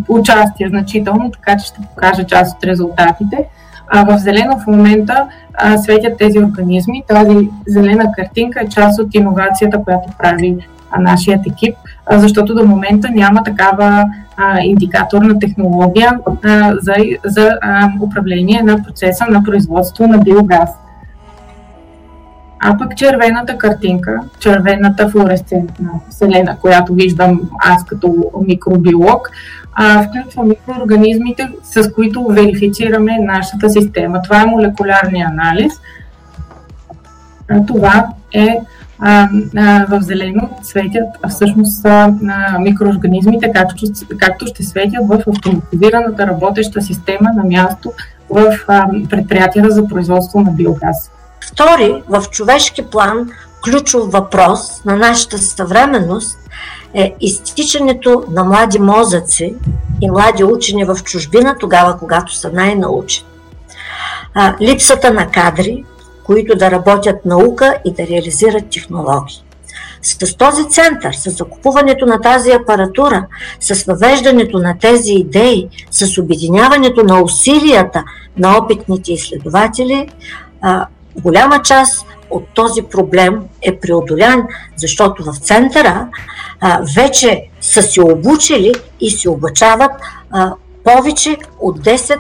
участие 0.08 0.69
значително, 0.69 1.32
така 1.32 1.58
че 1.58 1.67
ще 1.67 1.82
покажа 1.82 2.24
част 2.24 2.58
от 2.58 2.63
резултатите. 2.63 3.48
А, 3.88 4.04
в 4.06 4.17
зелено 4.17 4.60
в 4.60 4.67
момента 4.67 5.28
а, 5.54 5.78
светят 5.78 6.17
тези 6.17 6.39
организми. 6.39 7.04
Тази 7.08 7.50
зелена 7.67 8.12
картинка 8.12 8.62
е 8.62 8.69
част 8.69 9.00
от 9.00 9.15
иновацията, 9.15 9.84
която 9.84 10.10
прави 10.17 10.58
нашият 11.00 11.48
екип, 11.48 11.76
защото 12.12 12.56
до 12.56 12.65
момента 12.65 13.10
няма 13.12 13.43
такава 13.43 14.06
индикаторна 14.63 15.39
технология 15.39 16.19
за, 16.82 16.93
за 17.24 17.50
управление 18.02 18.62
на 18.63 18.84
процеса 18.84 19.26
на 19.30 19.43
производство 19.43 20.08
на 20.08 20.17
биогаз. 20.17 20.69
А 22.60 22.78
пък 22.78 22.95
червената 22.95 23.58
картинка, 23.58 24.19
червената 24.39 25.10
флуоресцентна 25.10 25.89
вселена, 26.10 26.58
която 26.62 26.93
виждам 26.93 27.41
аз 27.60 27.86
като 27.86 28.32
микробиолог, 28.48 29.30
а, 29.74 30.04
включва 30.04 30.43
микроорганизмите, 30.43 31.50
с 31.63 31.91
които 31.91 32.24
верифицираме 32.24 33.17
нашата 33.19 33.69
система. 33.69 34.21
Това 34.21 34.41
е 34.41 34.45
молекулярния 34.45 35.28
анализ. 35.28 35.74
Това 37.67 38.08
е 38.34 38.60
а, 38.99 39.29
а, 39.58 39.86
в 39.89 40.01
зелено 40.01 40.49
светят 40.63 41.08
а 41.21 41.29
всъщност 41.29 41.86
а, 41.86 42.13
микроорганизмите, 42.60 43.51
както, 43.51 43.86
както 44.17 44.47
ще 44.47 44.63
светят 44.63 45.08
в 45.08 45.23
автоматизираната 45.27 46.27
работеща 46.27 46.81
система 46.81 47.29
на 47.36 47.43
място 47.43 47.93
в 48.29 48.58
а, 48.67 48.88
предприятията 49.10 49.71
за 49.71 49.88
производство 49.88 50.39
на 50.39 50.51
биогаз. 50.51 51.12
Втори, 51.51 52.03
в 52.10 52.23
човешки 52.31 52.86
план, 52.86 53.29
ключов 53.63 54.12
въпрос 54.12 54.86
на 54.86 54.95
нашата 54.95 55.38
съвременност 55.38 56.38
е 56.93 57.15
изтичането 57.21 58.23
на 58.31 58.43
млади 58.43 58.79
мозъци 58.79 59.55
и 60.01 60.12
млади 60.12 60.43
учени 60.43 60.86
в 60.86 60.97
чужбина, 61.03 61.55
тогава, 61.60 61.97
когато 61.97 62.36
са 62.36 62.49
най-научени. 62.53 63.27
липсата 64.62 65.13
на 65.13 65.27
кадри, 65.27 65.84
които 66.25 66.55
да 66.55 66.71
работят 66.71 67.25
наука 67.25 67.77
и 67.85 67.93
да 67.93 68.07
реализират 68.07 68.69
технологии. 68.71 69.41
С 70.01 70.38
този 70.38 70.69
център, 70.69 71.13
с 71.13 71.29
закупуването 71.29 72.05
на 72.05 72.21
тази 72.21 72.51
апаратура, 72.51 73.25
с 73.59 73.83
въвеждането 73.83 74.59
на 74.59 74.77
тези 74.81 75.13
идеи, 75.13 75.67
с 75.91 76.17
обединяването 76.21 77.03
на 77.03 77.21
усилията 77.21 78.03
на 78.38 78.57
опитните 78.57 79.13
изследователи, 79.13 80.09
голяма 81.21 81.61
част 81.61 82.05
от 82.29 82.47
този 82.53 82.81
проблем 82.81 83.41
е 83.61 83.79
преодолян, 83.79 84.43
защото 84.75 85.23
в 85.23 85.38
центъра 85.38 86.07
вече 86.95 87.43
са 87.61 87.81
се 87.81 88.01
обучили 88.01 88.73
и 88.99 89.09
се 89.09 89.29
обучават 89.29 89.91
повече 90.83 91.38
от 91.59 91.79
10 91.79 92.19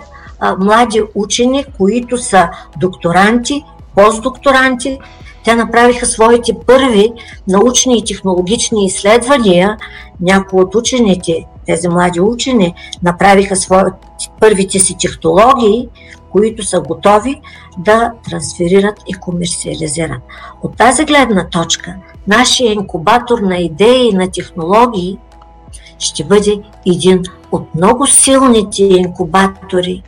млади 0.59 1.01
учени, 1.15 1.65
които 1.77 2.17
са 2.17 2.49
докторанти 2.79 3.63
постдокторанти. 3.95 4.99
Те 5.43 5.55
направиха 5.55 6.05
своите 6.05 6.53
първи 6.67 7.11
научни 7.47 7.97
и 7.97 8.03
технологични 8.03 8.85
изследвания. 8.85 9.77
Някои 10.21 10.61
от 10.61 10.75
учените, 10.75 11.45
тези 11.65 11.87
млади 11.87 12.21
учени, 12.21 12.73
направиха 13.03 13.55
своите, 13.55 13.97
първите 14.39 14.79
си 14.79 14.97
технологии, 14.99 15.89
които 16.31 16.63
са 16.63 16.81
готови 16.81 17.41
да 17.77 18.11
трансферират 18.29 18.95
и 19.07 19.13
комерциализират. 19.13 20.21
От 20.63 20.77
тази 20.77 21.05
гледна 21.05 21.49
точка, 21.49 21.95
нашия 22.27 22.73
инкубатор 22.73 23.39
на 23.39 23.57
идеи 23.57 24.09
и 24.09 24.13
на 24.13 24.31
технологии 24.31 25.17
ще 25.99 26.23
бъде 26.23 26.61
един 26.87 27.23
от 27.51 27.75
много 27.75 28.07
силните 28.07 28.83
инкубатори 28.83 30.03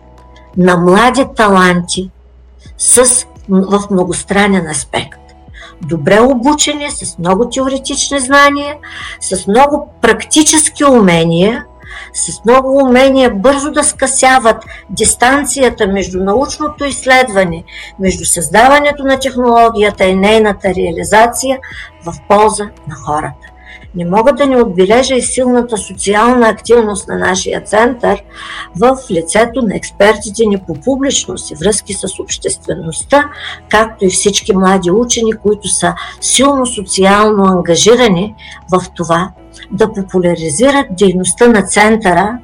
на 0.57 0.77
млади 0.77 1.25
таланти 1.35 2.09
с 2.77 3.25
в 3.49 3.83
многостранен 3.91 4.67
аспект. 4.67 5.19
Добре 5.81 6.19
обучени, 6.19 6.91
с 6.91 7.17
много 7.17 7.49
теоретични 7.49 8.19
знания, 8.19 8.75
с 9.21 9.47
много 9.47 9.89
практически 10.01 10.85
умения, 10.85 11.65
с 12.13 12.45
много 12.45 12.77
умения 12.77 13.35
бързо 13.35 13.71
да 13.71 13.83
скъсяват 13.83 14.63
дистанцията 14.89 15.87
между 15.87 16.23
научното 16.23 16.85
изследване, 16.85 17.63
между 17.99 18.25
създаването 18.25 19.03
на 19.03 19.19
технологията 19.19 20.05
и 20.05 20.15
нейната 20.15 20.67
реализация 20.67 21.59
в 22.05 22.13
полза 22.27 22.63
на 22.87 22.95
хората. 22.95 23.47
Не 23.95 24.05
мога 24.05 24.33
да 24.33 24.45
не 24.45 24.61
отбележа 24.61 25.15
и 25.15 25.21
силната 25.21 25.77
социална 25.77 26.49
активност 26.49 27.07
на 27.07 27.17
нашия 27.17 27.63
център 27.63 28.23
в 28.75 28.97
лицето 29.11 29.61
на 29.61 29.75
експертите 29.75 30.45
ни 30.45 30.57
по 30.67 30.73
публичност 30.73 31.51
и 31.51 31.55
връзки 31.55 31.93
с 31.93 32.19
обществеността, 32.19 33.29
както 33.69 34.05
и 34.05 34.09
всички 34.09 34.55
млади 34.55 34.91
учени, 34.91 35.33
които 35.33 35.67
са 35.67 35.93
силно 36.21 36.65
социално 36.65 37.43
ангажирани 37.43 38.35
в 38.71 38.85
това 38.95 39.31
да 39.71 39.93
популяризират 39.93 40.85
дейността 40.91 41.47
на 41.47 41.61
центъра 41.61 42.37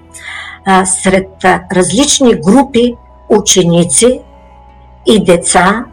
а, 0.65 0.85
сред 0.85 1.29
различни 1.73 2.35
групи 2.35 2.95
ученици 3.29 4.19
и 5.05 5.23
деца, 5.23 5.85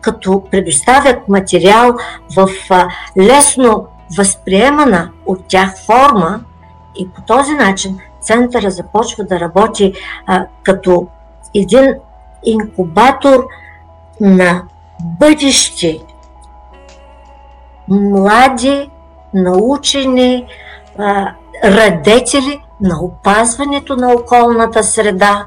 като 0.00 0.44
предоставят 0.50 1.28
материал 1.28 1.96
в 2.36 2.48
лесно 3.18 3.86
възприемана 4.16 5.10
от 5.26 5.40
тях 5.48 5.84
форма 5.86 6.40
и 6.98 7.08
по 7.08 7.22
този 7.22 7.52
начин 7.52 7.98
центъра 8.20 8.70
започва 8.70 9.24
да 9.24 9.40
работи 9.40 9.92
а, 10.26 10.46
като 10.62 11.06
един 11.54 11.94
инкубатор 12.44 13.46
на 14.20 14.62
бъдещи 15.20 16.00
млади, 17.88 18.90
научени 19.34 20.46
а, 20.98 21.32
радетели 21.64 22.62
на 22.80 23.00
опазването 23.02 23.96
на 23.96 24.12
околната 24.12 24.84
среда, 24.84 25.46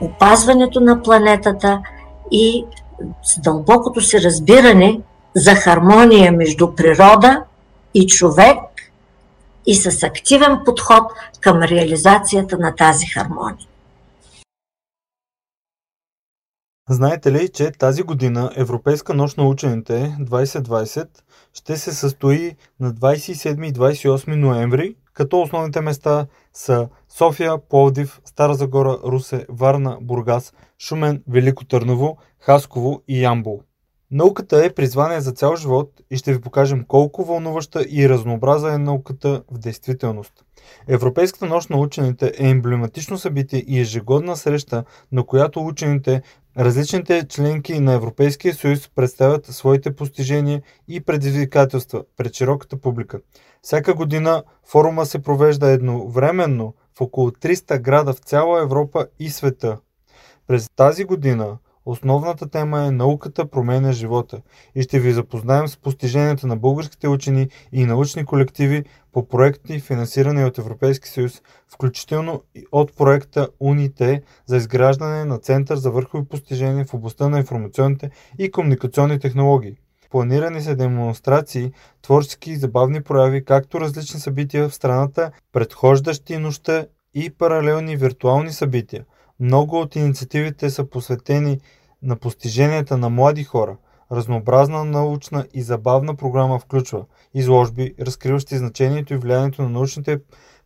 опазването 0.00 0.80
на 0.80 1.02
планетата 1.02 1.80
и 2.30 2.66
с 3.22 3.40
дълбокото 3.40 4.00
си 4.00 4.20
разбиране 4.20 5.00
за 5.34 5.54
хармония 5.54 6.32
между 6.32 6.74
природа 6.74 7.42
и 7.98 8.06
човек 8.06 8.58
и 9.66 9.74
с 9.74 10.02
активен 10.02 10.58
подход 10.64 11.02
към 11.40 11.62
реализацията 11.62 12.58
на 12.58 12.74
тази 12.74 13.06
хармония. 13.06 13.66
Знаете 16.88 17.32
ли, 17.32 17.48
че 17.48 17.70
тази 17.70 18.02
година 18.02 18.52
Европейска 18.56 19.14
нощ 19.14 19.36
на 19.36 19.48
учените 19.48 20.16
2020 20.20 21.08
ще 21.54 21.76
се 21.76 21.92
състои 21.92 22.56
на 22.80 22.92
27 22.92 23.66
и 23.66 23.72
28 23.72 24.34
ноември, 24.34 24.94
като 25.12 25.40
основните 25.40 25.80
места 25.80 26.26
са 26.52 26.88
София, 27.08 27.58
Пловдив, 27.68 28.20
Стара 28.24 28.54
Загора, 28.54 28.98
Русе, 29.04 29.46
Варна, 29.48 29.98
Бургас, 30.00 30.52
Шумен, 30.78 31.22
Велико 31.28 31.64
Търново, 31.64 32.18
Хасково 32.38 33.02
и 33.08 33.22
Ямбол. 33.22 33.60
Науката 34.10 34.64
е 34.64 34.74
призвание 34.74 35.20
за 35.20 35.32
цял 35.32 35.56
живот 35.56 36.00
и 36.10 36.16
ще 36.16 36.32
ви 36.32 36.40
покажем 36.40 36.84
колко 36.88 37.24
вълнуваща 37.24 37.84
и 37.90 38.08
разнообразна 38.08 38.74
е 38.74 38.78
науката 38.78 39.42
в 39.50 39.58
действителност. 39.58 40.32
Европейската 40.88 41.46
нощ 41.46 41.70
на 41.70 41.76
учените 41.76 42.32
е 42.38 42.48
емблематично 42.48 43.18
събитие 43.18 43.64
и 43.66 43.80
ежегодна 43.80 44.36
среща, 44.36 44.84
на 45.12 45.26
която 45.26 45.66
учените, 45.66 46.22
различните 46.58 47.26
членки 47.28 47.80
на 47.80 47.92
Европейския 47.92 48.54
съюз 48.54 48.90
представят 48.94 49.46
своите 49.46 49.96
постижения 49.96 50.62
и 50.88 51.00
предизвикателства 51.00 52.04
пред 52.16 52.34
широката 52.34 52.76
публика. 52.76 53.20
Всяка 53.62 53.94
година 53.94 54.42
форума 54.66 55.06
се 55.06 55.22
провежда 55.22 55.70
едновременно 55.70 56.74
в 56.98 57.00
около 57.00 57.30
300 57.30 57.80
града 57.80 58.12
в 58.12 58.18
цяла 58.18 58.62
Европа 58.62 59.06
и 59.18 59.30
света. 59.30 59.78
През 60.46 60.70
тази 60.76 61.04
година 61.04 61.58
Основната 61.86 62.48
тема 62.50 62.84
е 62.84 62.90
Науката 62.90 63.46
променя 63.50 63.92
живота 63.92 64.40
и 64.74 64.82
ще 64.82 65.00
ви 65.00 65.12
запознаем 65.12 65.68
с 65.68 65.76
постиженията 65.76 66.46
на 66.46 66.56
българските 66.56 67.08
учени 67.08 67.48
и 67.72 67.84
научни 67.84 68.24
колективи 68.24 68.84
по 69.12 69.28
проекти, 69.28 69.80
финансирани 69.80 70.44
от 70.44 70.58
Европейски 70.58 71.08
съюз, 71.08 71.42
включително 71.68 72.42
от 72.72 72.96
проекта 72.96 73.48
УНИТЕ 73.60 74.22
за 74.46 74.56
изграждане 74.56 75.24
на 75.24 75.38
Център 75.38 75.76
за 75.76 75.90
върхови 75.90 76.24
постижения 76.24 76.84
в 76.84 76.94
областта 76.94 77.28
на 77.28 77.38
информационните 77.38 78.10
и 78.38 78.50
комуникационни 78.50 79.18
технологии. 79.18 79.76
Планирани 80.10 80.60
са 80.60 80.76
демонстрации, 80.76 81.72
творчески 82.02 82.50
и 82.50 82.56
забавни 82.56 83.02
прояви, 83.02 83.44
както 83.44 83.80
различни 83.80 84.20
събития 84.20 84.68
в 84.68 84.74
страната, 84.74 85.30
предхождащи 85.52 86.36
нощта 86.38 86.86
и 87.14 87.30
паралелни 87.30 87.96
виртуални 87.96 88.52
събития– 88.52 89.04
много 89.40 89.80
от 89.80 89.96
инициативите 89.96 90.70
са 90.70 90.84
посветени 90.84 91.60
на 92.02 92.16
постиженията 92.16 92.96
на 92.96 93.10
млади 93.10 93.44
хора. 93.44 93.76
Разнообразна 94.12 94.84
научна 94.84 95.46
и 95.54 95.62
забавна 95.62 96.14
програма 96.14 96.58
включва 96.58 97.04
изложби, 97.34 97.94
разкриващи 98.00 98.56
значението 98.56 99.14
и 99.14 99.16
влиянието 99.16 99.62
на 99.62 99.68
научните 99.68 100.20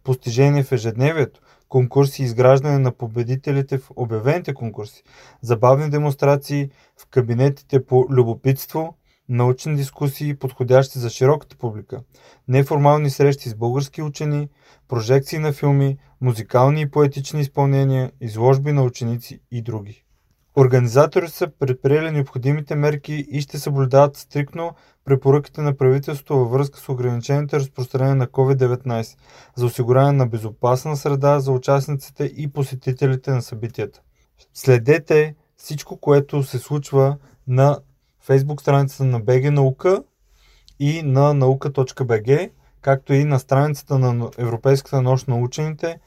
постижения 0.05 0.65
в 0.65 0.73
ежедневието, 0.73 1.41
конкурси 1.69 2.23
и 2.23 2.25
изграждане 2.25 2.79
на 2.79 2.93
победителите 2.93 3.79
в 3.79 3.91
обявените 3.97 4.55
конкурси, 4.55 5.03
забавни 5.43 5.91
демонстрации 5.91 6.71
в 6.97 7.07
кабинетите 7.11 7.87
по 7.87 8.07
любопитство, 8.11 8.95
научни 9.31 9.77
дискусии, 9.77 10.35
подходящи 10.35 10.99
за 10.99 11.11
широката 11.11 11.57
публика, 11.57 12.01
неформални 12.49 13.11
срещи 13.11 13.49
с 13.49 13.55
български 13.55 14.03
учени, 14.03 14.49
прожекции 14.89 15.39
на 15.39 15.53
филми, 15.53 15.99
музикални 16.21 16.81
и 16.81 16.91
поетични 16.91 17.41
изпълнения, 17.41 18.13
изложби 18.21 18.73
на 18.73 18.83
ученици 18.83 19.41
и 19.51 19.63
други. 19.63 20.05
Организаторите 20.57 21.33
са 21.33 21.49
предприели 21.59 22.11
необходимите 22.11 22.75
мерки 22.75 23.27
и 23.31 23.41
ще 23.41 23.59
съблюдават 23.59 24.17
стрикно 24.17 24.75
препоръките 25.05 25.61
на 25.61 25.77
правителството 25.77 26.39
във 26.39 26.51
връзка 26.51 26.79
с 26.81 26.89
ограничените 26.89 27.57
разпространение 27.57 28.15
на 28.15 28.27
COVID-19 28.27 29.17
за 29.57 29.67
осигуряване 29.67 30.19
на 30.19 30.27
безопасна 30.27 30.97
среда 30.97 31.41
за 31.41 31.53
участниците 31.53 32.25
и 32.25 32.53
посетителите 32.53 33.31
на 33.31 33.43
събитията. 33.43 34.01
Следете 34.55 35.35
всичко, 35.57 35.97
което 35.97 36.43
се 36.43 36.59
случва 36.59 37.17
на 37.47 37.79
фейсбук 38.21 38.61
страницата 38.61 39.05
на 39.05 39.21
БГ 39.21 39.53
Наука 39.53 40.03
и 40.79 41.03
на 41.03 41.35
наука.bg, 41.35 42.51
както 42.81 43.13
и 43.13 43.25
на 43.25 43.39
страницата 43.39 43.99
на 43.99 44.31
Европейската 44.39 45.03
нощ 45.03 45.29
на 45.29 45.37
учените 45.37 45.99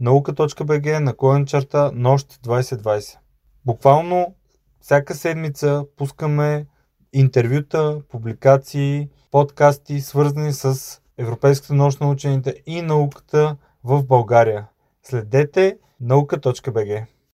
наука.bg 0.00 0.98
наклонен 0.98 1.46
черта 1.46 1.90
нощ 1.94 2.42
2020. 2.42 3.16
Буквално 3.66 4.34
всяка 4.80 5.14
седмица 5.14 5.84
пускаме 5.96 6.66
интервюта, 7.12 8.00
публикации, 8.08 9.08
подкасти, 9.30 10.00
свързани 10.00 10.52
с 10.52 10.98
Европейската 11.18 11.74
нощ 11.74 12.00
на 12.00 12.10
учените 12.10 12.62
и 12.66 12.82
науката 12.82 13.56
в 13.84 14.04
България. 14.04 14.66
Следете 15.02 15.78
наука.bg. 16.00 17.06